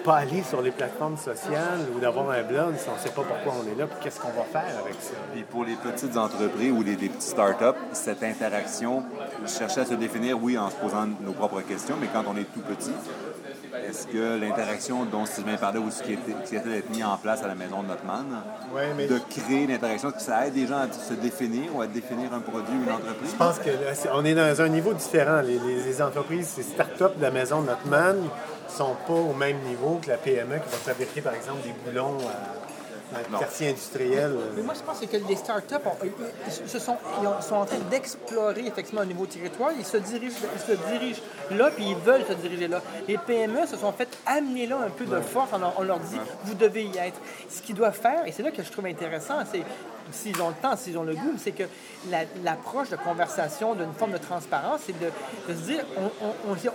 [0.04, 3.22] pas aller sur les plateformes sociales ou d'avoir un blog si on ne sait pas
[3.22, 5.14] pourquoi on est là, puis qu'est-ce qu'on va faire avec ça.
[5.34, 9.02] Et pour les petites entreprises ou les, les petits startups, cette interaction,
[9.46, 12.44] chercher à se définir, oui, en se posant nos propres questions, mais quand on est
[12.52, 12.92] tout petit,
[13.88, 17.16] est-ce que l'interaction dont Sylvain parlait ou ce qui était, qui était d'être mis en
[17.16, 18.26] place à la maison de Notman,
[18.74, 21.80] Ouais, mais- de créer l'interaction, est-ce que ça aide les gens à se définir ou
[21.82, 23.30] à définir un produit ou une entreprise?
[23.32, 25.40] Je pense que là, c'est- on est dans un niveau différent.
[25.40, 28.16] Les, les- les entreprises, ces start-up de la maison de Notman
[28.68, 32.18] sont pas au même niveau que la PME qui va fabriquer, par exemple, des boulons
[32.18, 32.59] à-
[33.12, 33.38] dans le Non.
[33.38, 34.36] quartier industriel.
[34.56, 36.10] Mais moi, je pense que les startups ont- ils,
[36.64, 39.70] ils se sont, ils sont en train d'explorer effectivement un nouveau territoire.
[39.76, 41.20] Ils se dirigent, ils se dirigent
[41.50, 42.80] là, puis ils veulent se diriger là.
[43.08, 45.50] Les PME se sont fait amener là un peu de force.
[45.52, 47.18] On leur, on leur dit, vous devez y être.
[47.48, 49.62] Ce qu'ils doivent faire, et c'est là que je trouve intéressant, c'est
[50.12, 51.64] s'ils ont le temps, s'ils ont le goût, c'est que
[52.10, 55.10] la- l'approche de conversation, d'une forme de transparence, c'est de,
[55.54, 55.84] se dire,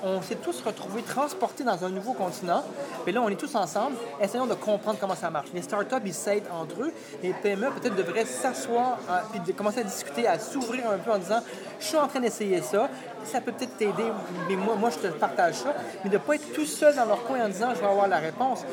[0.03, 2.63] on, s'est- tous retrouvés transportés dans un nouveau continent,
[3.05, 5.47] mais là, on est tous ensemble, essayons de comprendre comment ça marche.
[5.53, 6.93] Les startups, ils s'aident entre eux.
[7.23, 11.17] Les PME, peut-être, devraient s'asseoir euh, puis commencer à discuter, à s'ouvrir un peu en
[11.17, 11.39] disant,
[11.79, 12.89] je suis en train d'essayer ça,
[13.23, 14.11] ça peut peut-être t'aider,
[14.47, 17.05] mais moi, moi, je te partage ça, mais de ne pas être tout seul dans
[17.05, 18.63] leur coin en disant, je vais avoir la réponse.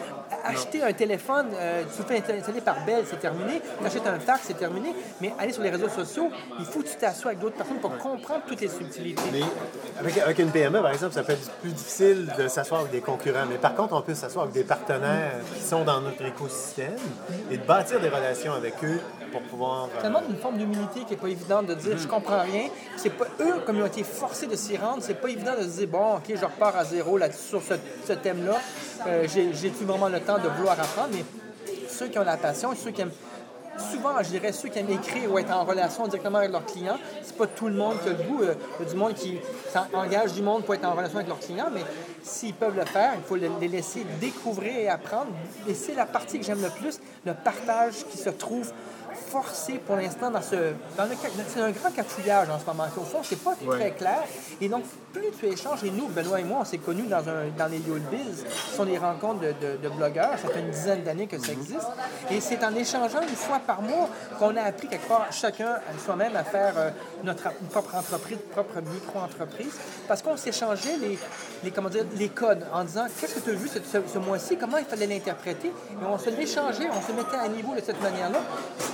[0.45, 3.61] Acheter un téléphone, euh, tu fais installer par Bell, c'est terminé.
[3.81, 4.95] Tu achètes un fax, c'est terminé.
[5.21, 7.97] Mais aller sur les réseaux sociaux, il faut que tu t'assoies avec d'autres personnes pour
[7.99, 9.23] comprendre toutes les subtilités.
[9.33, 9.41] Mais
[9.99, 13.01] avec, avec une PME, par exemple, ça peut être plus difficile de s'asseoir avec des
[13.01, 13.47] concurrents.
[13.49, 16.97] Mais par contre, on peut s'asseoir avec des partenaires qui sont dans notre écosystème
[17.51, 19.85] et de bâtir des relations avec eux pour pouvoir.
[19.97, 22.69] euh, Ça demande une forme d'humilité qui n'est pas évidente de dire je comprends rien.
[22.97, 25.63] C'est pas eux, comme ils ont été forcés de s'y rendre, c'est pas évident de
[25.63, 27.75] se dire bon, ok, je repars à zéro là sur ce,
[28.07, 28.59] ce thème-là.
[29.07, 31.09] Euh, j'ai- J'ai-tu vraiment le temps de vouloir apprendre?
[31.13, 31.25] Mais
[31.89, 33.11] ceux qui ont la passion, ceux qui aiment.
[33.79, 36.99] Souvent, je dirais ceux qui aiment écrire ou être en relation directement avec leurs clients,
[37.23, 38.43] c'est pas tout le monde qui a le goût.
[38.43, 38.55] Euh,
[38.89, 39.39] du monde qui
[39.95, 41.83] engage du monde pour être en relation avec leurs clients, mais
[42.23, 45.29] s'ils peuvent le faire, il faut le- les laisser découvrir et apprendre.
[45.69, 48.73] Et c'est la partie que j'aime le plus, le partage qui se trouve
[49.33, 50.57] forcé pour l'instant dans ce.
[50.97, 51.11] Dans le,
[51.49, 52.85] c'est un grand cafouillage en ce moment.
[52.97, 54.23] Au fond, c'est pas très clair.
[54.61, 57.49] Et donc, plus tu échanges, et nous, Benoît et moi, on s'est connus dans, un,
[57.57, 60.39] dans les Yule Biz, ce sont des rencontres de, de- de blogueurs.
[60.39, 61.89] Ça fait une dizaine d'années que ça existe.
[62.31, 65.99] Et c'est en échangeant une fois par mois qu'on a appris quelque part, chacun à
[66.05, 66.91] soi-même, à faire euh,
[67.25, 69.73] notre propre entreprise, propre micro-entreprise.
[70.09, 71.19] Parce qu'on s'échangeait les,
[71.65, 74.19] les, comment dire, les codes en disant qu'est-ce que tu as vu ce, ce- ce
[74.19, 75.69] mois-ci, comment il fallait l'interpréter?
[75.69, 78.41] Et on se l'échangeait, on se mettait à niveau de cette manière-là.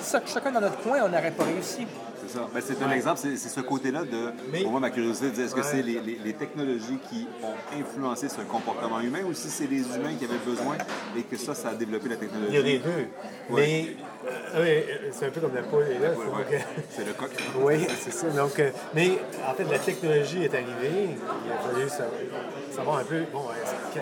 [0.02, 1.86] Ça, chacun dans notre coin, on n'aurait pas réussi.
[2.20, 2.46] C'est ça.
[2.52, 4.32] Ben, c'est un exemple, c'est c'est ce côté-là de.
[4.52, 5.66] Mais- Pour moi, ma curiosité, de dire est-ce que Ouais.
[5.70, 9.80] c'est les, les- les technologies qui ont influencé ce comportement humain ou si c'est les
[9.82, 10.76] humains qui avaient besoin
[11.16, 12.50] et que ça, ça a développé la technologie?
[12.52, 13.06] Il y a les deux.
[13.50, 13.96] Mais
[14.54, 16.10] oui, euh, c'est un peu comme la poule est là.
[16.10, 16.64] Ouais, donc, ouais.
[16.90, 17.30] C'est le coq.
[17.60, 18.26] Oui, c'est ça.
[18.28, 21.16] Donc, euh, mais en fait, la technologie est arrivée.
[21.46, 23.40] Il a fallu sa- savoir un peu bon,
[23.94, 24.00] que-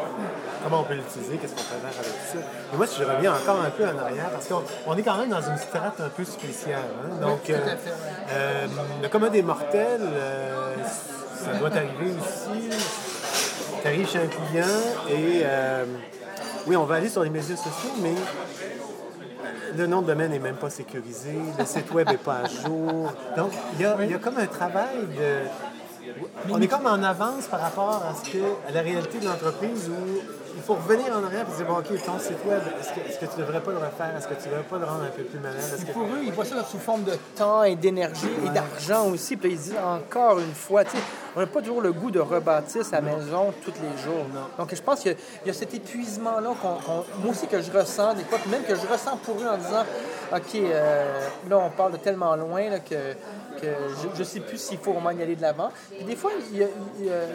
[0.62, 2.38] comment on peut l'utiliser, qu'est-ce qu'on peut faire avec tout ça.
[2.72, 5.16] Et moi, si je reviens encore un peu en arrière, parce qu'on on est quand
[5.18, 6.82] même dans une strate un peu spéciale.
[7.04, 7.16] hein.
[7.20, 7.58] Donc, euh,
[8.32, 8.66] euh,
[9.02, 10.74] le commun des mortels, euh,
[11.44, 12.68] ça doit arriver aussi.
[13.82, 14.66] Tu arrives chez un client
[15.10, 15.84] et euh,
[16.66, 18.10] oui, on va aller sur les médias sociaux, mais
[19.76, 23.12] le nom de domaine n'est même pas sécurisé, le site web n'est pas à jour.
[23.36, 26.50] Donc, il y a, comme un travail de.
[26.50, 29.88] On est comme en avance par rapport à, ce que, à la réalité de l'entreprise
[29.88, 30.20] où
[30.56, 33.26] il faut revenir en arrière et se dire bon, OK, ton site web, est-ce que,
[33.26, 34.16] tu ne devrais pas le refaire?
[34.16, 35.60] Est-ce que tu ne devrais pas le rendre un peu plus malade?
[35.86, 39.36] Que- Pour eux, ils voient ça sous forme de temps et d'énergie et d'argent aussi.
[39.36, 41.02] Puis ils disent encore une fois, tu sais,
[41.36, 44.24] on n'a pas toujours le goût de rebâtir sa maison tous les jours.
[44.58, 45.12] Donc, je pense qu'il
[45.44, 48.86] y y, a cet épuisement-là, moi aussi, que je ressens des fois, même que je
[48.90, 49.84] ressens pour eux en disant,
[50.32, 53.14] OK, euh, là, on parle de tellement loin que,
[53.62, 55.70] je ne sais plus s'il faut vraiment y aller de l'avant.
[56.04, 56.58] Des fois, il,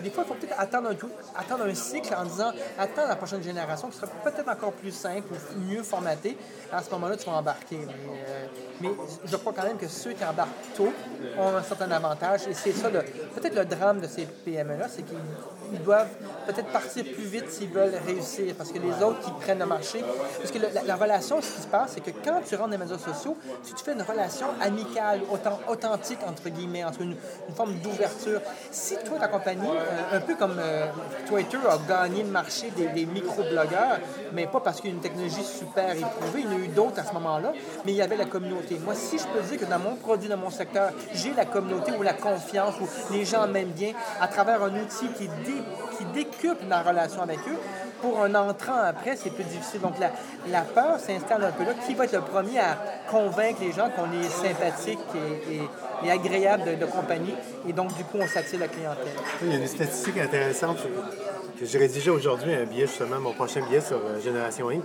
[0.01, 3.41] des fois, il faut peut-être attendre un, attendre un cycle en disant, attends la prochaine
[3.41, 6.37] génération qui sera peut-être encore plus simple ou mieux formatée.
[6.71, 7.79] À ce moment-là, tu vas embarquer.
[7.85, 8.45] Mais, euh,
[8.81, 8.89] mais
[9.25, 10.91] je crois quand même que ceux qui embarquent tôt
[11.37, 12.41] ont un certain avantage.
[12.49, 15.17] Et c'est ça, peut-être le drame de ces PME-là, c'est qu'ils
[15.71, 16.07] ils doivent
[16.47, 20.03] peut-être partir plus vite s'ils veulent réussir, parce que les autres qui prennent le marché.
[20.39, 22.77] Parce que la, la relation, ce qui se passe, c'est que quand tu rentres dans
[22.77, 27.15] les médias sociaux, si tu fais une relation amicale, autant, authentique, entre guillemets, entre une,
[27.55, 30.87] forme d'ouverture, si toi, ta compagnie, euh, un peu comme euh,
[31.27, 33.99] Twitter a gagné le marché des, des micro-blogueurs,
[34.33, 36.67] mais pas parce qu'il y a une technologie super éprouvée, il y en a eu
[36.67, 37.53] d'autres à ce moment-là,
[37.85, 38.79] mais il y avait la communauté.
[38.83, 41.91] Moi, si je peux dire que dans mon produit, dans mon secteur, j'ai la communauté
[41.97, 45.60] ou la confiance, où les gens m'aiment bien, à travers un outil qui, dé-
[45.97, 47.57] qui décuple ma relation avec eux,
[48.01, 49.81] pour un entrant après, c'est plus difficile.
[49.81, 50.09] Donc la,
[50.49, 51.73] la peur s'installe un peu là.
[51.85, 52.77] Qui va être le premier à
[53.09, 54.99] convaincre les gens qu'on est sympathique
[55.51, 57.35] et, agréable de, compagnie,
[57.67, 59.13] et donc du coup, on s'attire la clientèle.
[59.43, 60.79] Il y a une statistique intéressante
[61.59, 64.83] que j'ai rédigée aujourd'hui, un billet justement, mon prochain billet sur euh, Génération Inc.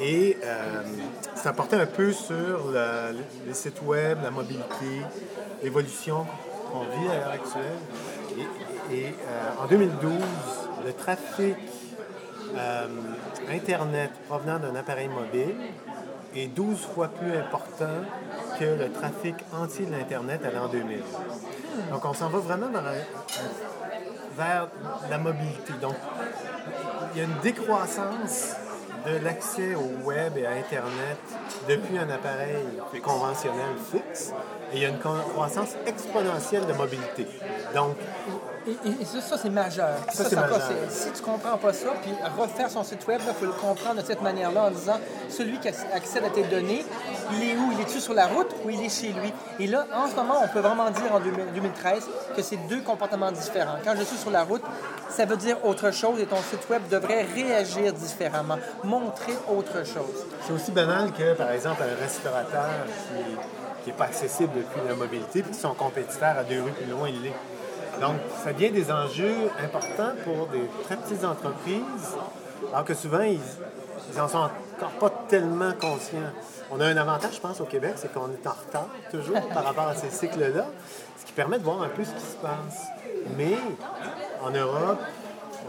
[0.00, 0.82] Et euh,
[1.34, 3.10] ça portait un peu sur la-
[3.46, 5.02] les sites web, la mobilité,
[5.62, 6.24] l'évolution
[6.70, 7.78] qu'on vit à l'heure actuelle.
[8.92, 10.12] Et, euh, en 2012,
[10.84, 11.56] le trafic
[12.56, 12.86] euh,
[13.50, 15.54] Internet provenant d'un appareil mobile
[16.36, 18.02] est 12 fois plus important
[18.58, 20.98] que le trafic entier de l'Internet à l'an 2000.
[21.90, 22.92] Donc, on s'en va vraiment la-
[24.36, 24.68] vers
[25.10, 25.72] la mobilité.
[25.80, 25.94] Donc,
[27.14, 28.54] il y a une décroissance
[29.06, 31.18] de l'accès au web et à Internet
[31.68, 32.64] depuis un appareil
[33.02, 34.32] conventionnel fixe
[34.72, 37.26] et il y a une croissance exponentielle de mobilité.
[37.74, 37.96] Donc,
[38.66, 39.90] Et, et- et ça, ça, c'est majeur.
[40.12, 40.70] Ça, c'est encore, majeur.
[40.88, 44.00] c'est- Si tu comprends pas ça, puis refaire son site web, il faut le comprendre
[44.00, 44.98] de cette manière-là en disant
[45.28, 46.84] celui qui acc- accède à tes données,
[47.32, 47.72] il est où?
[47.72, 49.32] Il est-tu sur la route ou il est chez lui?
[49.60, 52.80] Et là, en ce moment, on peut vraiment dire en 2000 2013 que c'est deux
[52.80, 53.76] comportements différents.
[53.84, 54.62] Quand je suis sur la route,
[55.10, 60.24] ça veut dire autre chose et ton site web devrait réagir différemment, montrer autre chose.
[60.46, 62.70] c'est aussi banal que, par exemple, un restaurateur
[63.82, 67.08] qui n'est pas accessible depuis la mobilité, puis son compétiteur à deux rues plus loin,
[67.08, 67.32] il l'est.
[68.00, 72.16] Donc, ça devient des enjeux importants pour des très petites entreprises,
[72.72, 73.40] alors que souvent, ils
[74.16, 74.38] n'en sont
[74.76, 76.32] encore pas tellement conscients.
[76.70, 79.64] On a un avantage, je pense, au Québec, c'est qu'on est en retard toujours par
[79.64, 80.66] rapport à ces cycles-là,
[81.18, 82.88] ce qui permet de voir un peu ce qui se passe.
[83.36, 83.56] Mais
[84.42, 85.00] en Europe,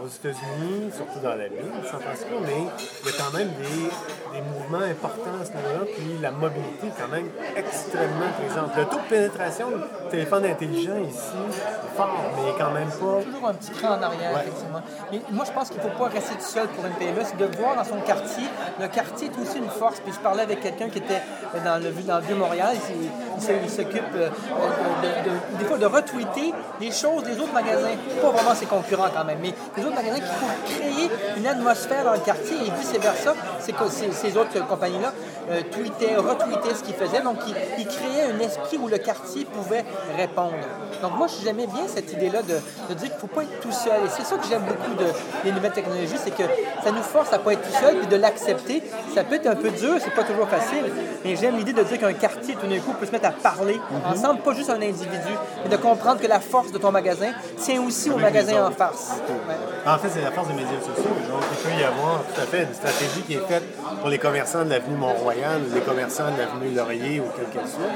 [0.02, 2.68] aux États-Unis, surtout dans la ville, San Francisco, mais
[3.02, 6.88] il y a quand même des, des mouvements importants à ce niveau-là, puis la mobilité
[6.88, 8.76] est quand même extrêmement présente.
[8.76, 13.22] Le taux de pénétration de téléphone intelligent ici est fort, mais quand même pas.
[13.24, 14.40] toujours un petit cran en arrière, Ouais.
[14.42, 14.82] effectivement.
[15.10, 17.36] Mais moi, je pense qu'il ne faut pas rester tout seul pour une PME, c'est
[17.38, 18.44] de voir dans son quartier.
[18.80, 20.00] Le quartier est aussi une force.
[20.00, 21.22] Puis je parlais avec quelqu'un qui était
[21.64, 22.76] dans le, dans le Vieux-Montréal.
[23.64, 24.28] Il, s'occupe euh,
[25.02, 27.96] de, de- des fois de retweeter les choses des autres magasins.
[28.20, 32.18] Pas vraiment ses concurrents quand même, mais les qui font créer une atmosphère dans le
[32.20, 33.34] quartier et vice-versa.
[33.60, 35.12] C'est que ces, ces autres compagnies-là
[35.50, 37.20] euh, tweetaient, retweetaient ce qu'ils faisaient.
[37.22, 39.84] Donc, ils, ils créaient un esprit où le quartier pouvait
[40.16, 40.54] répondre.
[41.02, 42.54] Donc, moi, j'aimais bien cette idée-là de,
[42.88, 44.04] de dire qu'il ne faut pas être tout seul.
[44.04, 45.06] Et c'est ça que j'aime beaucoup de,
[45.44, 46.44] des nouvelles technologies, c'est que
[46.82, 48.82] ça nous force à ne pas être tout seul et de l'accepter.
[49.14, 50.84] Ça peut être un peu dur, c'est pas toujours facile,
[51.24, 53.80] mais j'aime l'idée de dire qu'un quartier, tout d'un coup, peut se mettre à parler
[54.06, 57.82] ensemble, pas juste un individu, mais de comprendre que la force de ton magasin tient
[57.82, 59.20] aussi au magasin en face.
[59.28, 59.54] Ouais.
[59.84, 61.10] En fait, c'est la force des médias sociaux.
[61.30, 63.64] Donc, il peut y avoir tout à fait une stratégie qui est faite
[64.00, 67.68] pour les commerçants de l'avenue Mont-Royal ou les commerçants de l'avenue Laurier ou quel qu'elle
[67.70, 67.92] soit,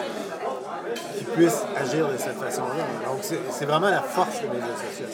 [1.18, 2.84] qui puissent agir de cette façon-là.
[3.06, 5.06] Donc, c'est vraiment la force des médias sociaux.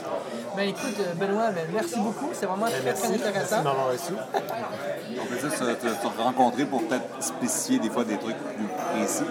[0.56, 2.30] Ben écoute, euh, Benoît, ben, merci beaucoup.
[2.32, 3.62] C'est vraiment très, Ben, Merci, très merci de intéressant.
[3.62, 4.12] m'avoir reçu.
[5.20, 9.24] On peut juste te rencontrer pour peut-être spécifier des fois des trucs plus précis.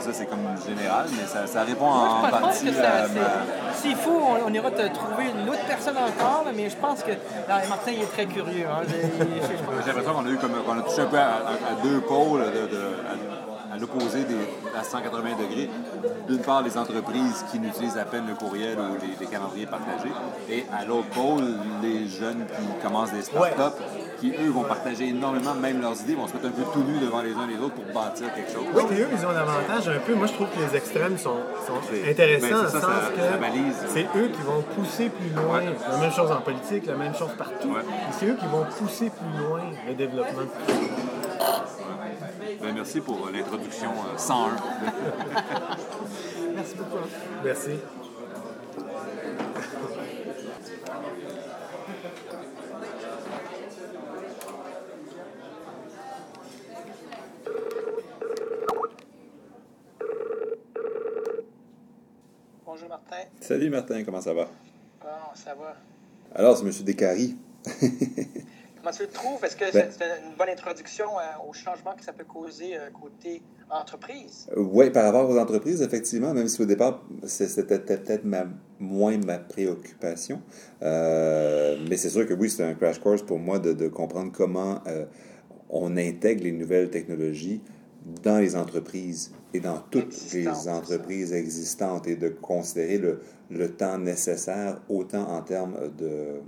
[0.00, 3.14] Ça, c'est comme général, mais ça, ça répond en Moi, partie que ça, à c'est-
[3.14, 7.02] ma- S'il faut, on, on ira te trouver une autre personne encore, mais je pense
[7.02, 7.12] que
[7.68, 8.66] Martin il est très curieux.
[8.66, 8.82] hein.
[8.88, 12.00] J'ai- l'impression qu'on a eu comme qu'on a touché un peu à, à- à deux
[12.00, 13.12] pôles de, de- à,
[13.72, 14.26] à l'opposé
[14.78, 15.70] à 180 degrés.
[16.28, 20.12] D'une part, les entreprises qui n'utilisent à peine le courriel ou les, les calendriers partagés,
[20.48, 21.44] et à l'autre pôle,
[21.82, 23.78] les jeunes qui commencent des startups,
[24.20, 26.98] qui eux vont partager énormément, même leurs idées, vont se mettre un peu tout nus
[26.98, 28.66] devant les uns les autres pour bâtir quelque chose.
[28.74, 30.14] Oui, puis eux, ils ont l'avantage un peu.
[30.14, 31.38] Moi, je trouve que les extrêmes sont,
[32.08, 33.20] intéressants ben, ça, sens ça- que
[33.88, 35.60] c'est eux qui vont pousser plus loin.
[35.60, 35.76] Ouais.
[35.90, 37.68] La même chose en politique, la même chose partout.
[37.68, 37.82] Ouais.
[38.18, 40.42] C'est eux qui vont pousser plus loin le développement.
[42.60, 44.56] Ben, merci pour euh, l'introduction euh, 101.
[46.54, 46.98] Merci beaucoup.
[47.44, 47.70] Merci.
[62.66, 63.16] Bonjour Martin.
[63.40, 64.48] Salut Martin, comment ça va?
[65.00, 65.76] Bon, ça va.
[66.34, 66.72] Alors, c'est M.
[66.84, 67.36] Descaries.
[68.96, 69.44] Tu le trouves?
[69.44, 72.90] Est-ce que Ben- c'est une bonne introduction euh, au changement que ça peut causer euh,
[72.90, 74.48] côté entreprise?
[74.56, 78.46] Oui, par rapport aux entreprises, effectivement, même si au départ, c'était peut-être ma-
[78.78, 80.42] moins ma préoccupation.
[80.82, 84.32] Euh, mais c'est sûr que oui, c'est un crash course pour moi de, de comprendre
[84.32, 85.04] comment euh,
[85.68, 87.62] on intègre les nouvelles technologies
[88.22, 93.20] dans les entreprises et dans toutes les entreprises existantes et de considérer le,
[93.50, 96.40] le temps nécessaire autant en termes de,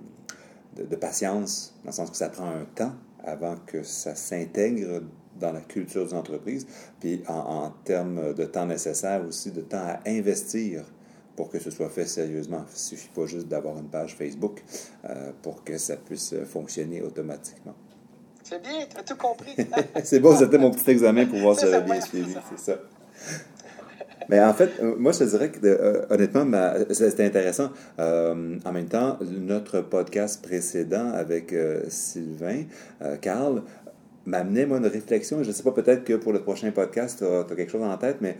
[0.76, 2.92] de, de patience, dans le sens que ça prend un temps
[3.24, 5.02] avant que ça s'intègre
[5.38, 6.66] dans la culture d'une entreprise,
[7.00, 10.84] puis en, en termes de temps nécessaire aussi, de temps à investir
[11.36, 12.64] pour que ce soit fait sérieusement.
[12.68, 14.62] Il ne suffit pas juste d'avoir une page Facebook
[15.08, 17.74] euh, pour que ça puisse fonctionner automatiquement.
[18.42, 19.54] C'est bien, tu as tout compris.
[20.04, 22.72] c'est bon, c'était mon petit examen pour voir si C'est j'avais ça, bien suivi, c'est
[22.72, 22.78] ça.
[24.28, 26.46] Mais en fait, euh, moi, je te dirais que, euh, honnêtement,
[26.90, 27.70] c'était intéressant.
[27.98, 32.64] Euh, en même temps, notre podcast précédent avec euh, Sylvain,
[33.20, 33.62] Carl,
[34.24, 35.42] m'amenait moi une réflexion.
[35.42, 37.96] Je ne sais pas, peut-être que pour le prochain podcast, tu as, quelque chose en
[37.96, 38.36] tête, mais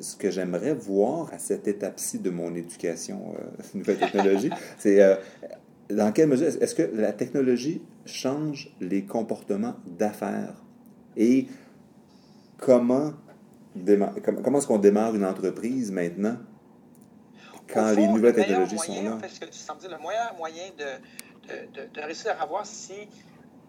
[0.00, 3.34] ce que j'aimerais voir à cette étape-ci de mon éducation,
[3.74, 5.00] nouvelle technologie, c'est
[5.90, 10.62] dans quelle mesure est-ce que la technologie change les comportements d'affaires
[11.16, 11.46] et
[12.58, 13.12] comment,
[13.76, 16.36] déma- comment, est-ce qu'on démarre une entreprise maintenant
[17.72, 19.28] quand les nouvelles le technologies sont moyen, là?
[19.40, 20.84] Que tu sembles dire, le meilleur moyen de,
[21.48, 23.08] de, de, de réussir à voir si,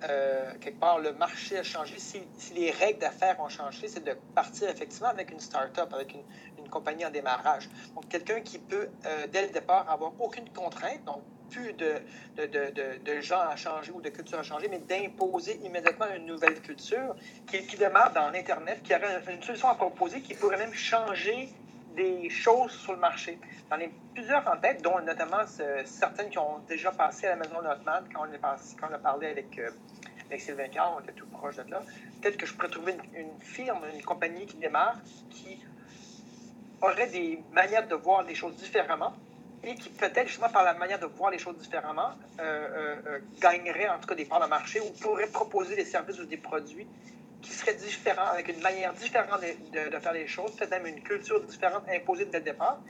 [0.03, 4.03] euh, quelque part, le marché a changé, si, si les règles d'affaires ont changé, c'est
[4.03, 6.23] de partir effectivement avec une start-up, avec une,
[6.59, 7.69] une compagnie en démarrage.
[7.95, 11.93] Donc, quelqu'un qui peut, euh, dès le départ, avoir aucune contrainte, donc plus de,
[12.37, 16.07] de, de, de, de gens à changer ou de culture à changer, mais d'imposer immédiatement
[16.15, 17.15] une nouvelle culture
[17.47, 21.49] qui, démarre dans l'Internet, qui aurait une solution à proposer qui pourrait même changer
[21.95, 23.39] des choses sur le marché.
[23.71, 27.35] J'en ai plusieurs en tête, dont notamment ce- certaines qui ont déjà passé à la
[27.37, 27.55] maison
[28.13, 29.69] quand on, est passé- quand on a parlé avec, euh,
[30.37, 31.81] Sylvain Carr, on était tout proche de là.
[32.21, 34.97] Peut-être que je pourrais trouver une firme, une compagnie qui démarre,
[35.29, 35.63] qui
[36.81, 39.13] aurait des manières de voir les choses différemment
[39.65, 42.43] et qui peut-être justement par la manière de voir les choses différemment euh,
[42.75, 46.19] euh, euh, gagnerait en tout cas des parts de marché ou pourrait proposer des services
[46.19, 46.87] ou des produits
[47.41, 51.01] qui seraient différents, avec une manière différente de, de- faire les choses, peut-être même une
[51.03, 52.83] culture différente imposée dès le départ.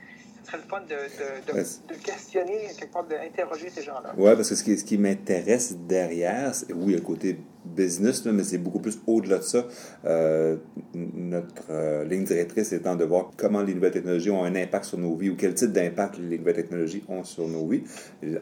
[0.46, 1.64] Serait le fun de, de- de- Ouais.
[1.88, 4.14] de questionner, quelque part, d'interroger ces gens-là.
[4.16, 8.44] Oui, parce que ce qui, ce qui m'intéresse derrière, oui, le côté business, là, mais
[8.44, 9.66] c'est beaucoup plus au-delà de ça.
[10.04, 10.56] Euh,
[10.94, 14.98] notre euh, ligne directrice étant de voir comment les nouvelles technologies ont un impact sur
[14.98, 17.82] nos vies ou quel type d'impact les nouvelles technologies ont sur nos vies.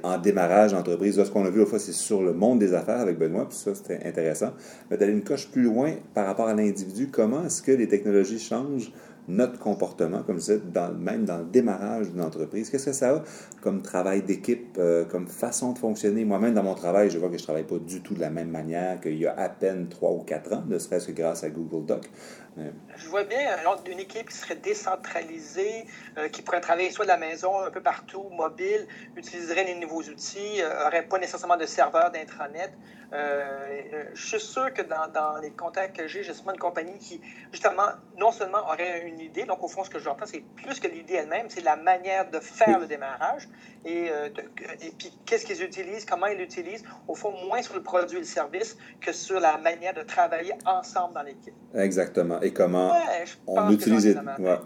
[0.03, 2.75] En démarrage d'entreprise, là, ce qu'on a vu l'autre fois, c'est sur le monde des
[2.75, 4.53] affaires avec Benoît, puis ça, c'était intéressant.
[4.91, 8.39] Mais d'aller une coche plus loin par rapport à l'individu, comment est-ce que les technologies
[8.39, 8.93] changent
[9.29, 10.61] notre comportement, comme je disais,
[10.99, 12.71] même dans le démarrage d'une entreprise.
[12.71, 13.23] Qu'est-ce que ça a
[13.63, 16.25] comme travail d'équipe, euh, comme façon de fonctionner?
[16.25, 18.31] Moi-même, dans mon travail, je vois que je ne travaille pas du tout de la
[18.31, 21.45] même manière qu'il y a à peine trois ou quatre ans, ne serait-ce que grâce
[21.45, 22.11] à Google Doc.
[22.59, 25.87] Euh, Je vois bien une équipe qui serait décentralisée,
[26.19, 28.87] euh, qui pourrait travailler soit de la maison, un peu partout, mobile,
[29.17, 32.73] utiliserait les nouveaux outils, n'aurait pas nécessairement de serveur d'intranet.
[33.13, 36.59] Euh, euh, je suis sûr que dans, dans les contacts que j'ai, j'ai justement une
[36.59, 37.21] compagnie qui,
[37.53, 39.45] justement, non seulement aurait une idée.
[39.45, 42.41] Donc, au fond, ce que j'entends, c'est plus que l'idée elle-même, c'est la manière de
[42.41, 43.49] faire le démarrage.
[43.87, 44.29] Et, euh,
[44.83, 46.85] et puis, qu'est-ce qu'ils utilisent, comment ils l'utilisent?
[47.07, 50.55] Au fond, moins sur le produit et le service que sur la manière de travailler
[50.65, 51.55] ensemble dans l'équipe.
[51.75, 52.41] Exactement.
[52.41, 52.93] Et comment,
[53.47, 54.17] on utilise les,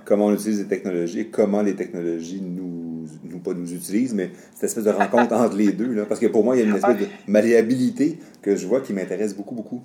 [0.05, 4.31] comment on utilise les technologies et comment les technologies nous, nous pas nous utilisent, mais
[4.55, 5.93] cette espèce de rencontre entre les deux.
[5.93, 8.81] Là, parce que pour moi, il y a une espèce de malléabilité que je vois
[8.81, 9.83] qui m'intéresse beaucoup, beaucoup.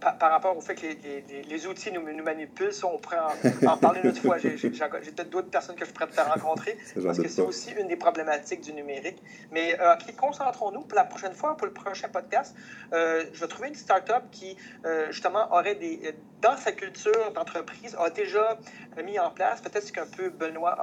[0.00, 3.18] Par, rapport au fait que les, les, outils nous, nous, manipulent, ça, on pourrait
[3.66, 4.38] en, parler une autre fois.
[4.38, 7.96] J'ai peut-être d'autres personnes que je pourrais te rencontrer, parce que c'est aussi une des
[7.96, 9.22] problématiques du numérique.
[9.52, 12.56] Mais euh, concentrons-nous pour la prochaine fois, pour le prochain podcast.
[12.94, 14.56] Euh, je vais trouver une start-up qui,
[14.86, 18.58] euh, justement, aurait des, dans sa culture d'entreprise, a déjà
[19.04, 20.76] mis en place, peut-être ce qu'un peu Benoît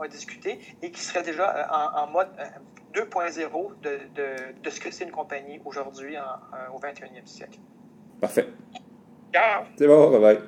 [0.00, 2.28] a, discuté, et qui serait déjà en, en mode
[2.94, 6.16] 2.0 de, de, de, ce que c'est une compagnie aujourd'hui
[6.74, 7.60] au 21e siècle.
[8.20, 8.48] Parfait.
[9.76, 10.42] C'est bon, bye bye.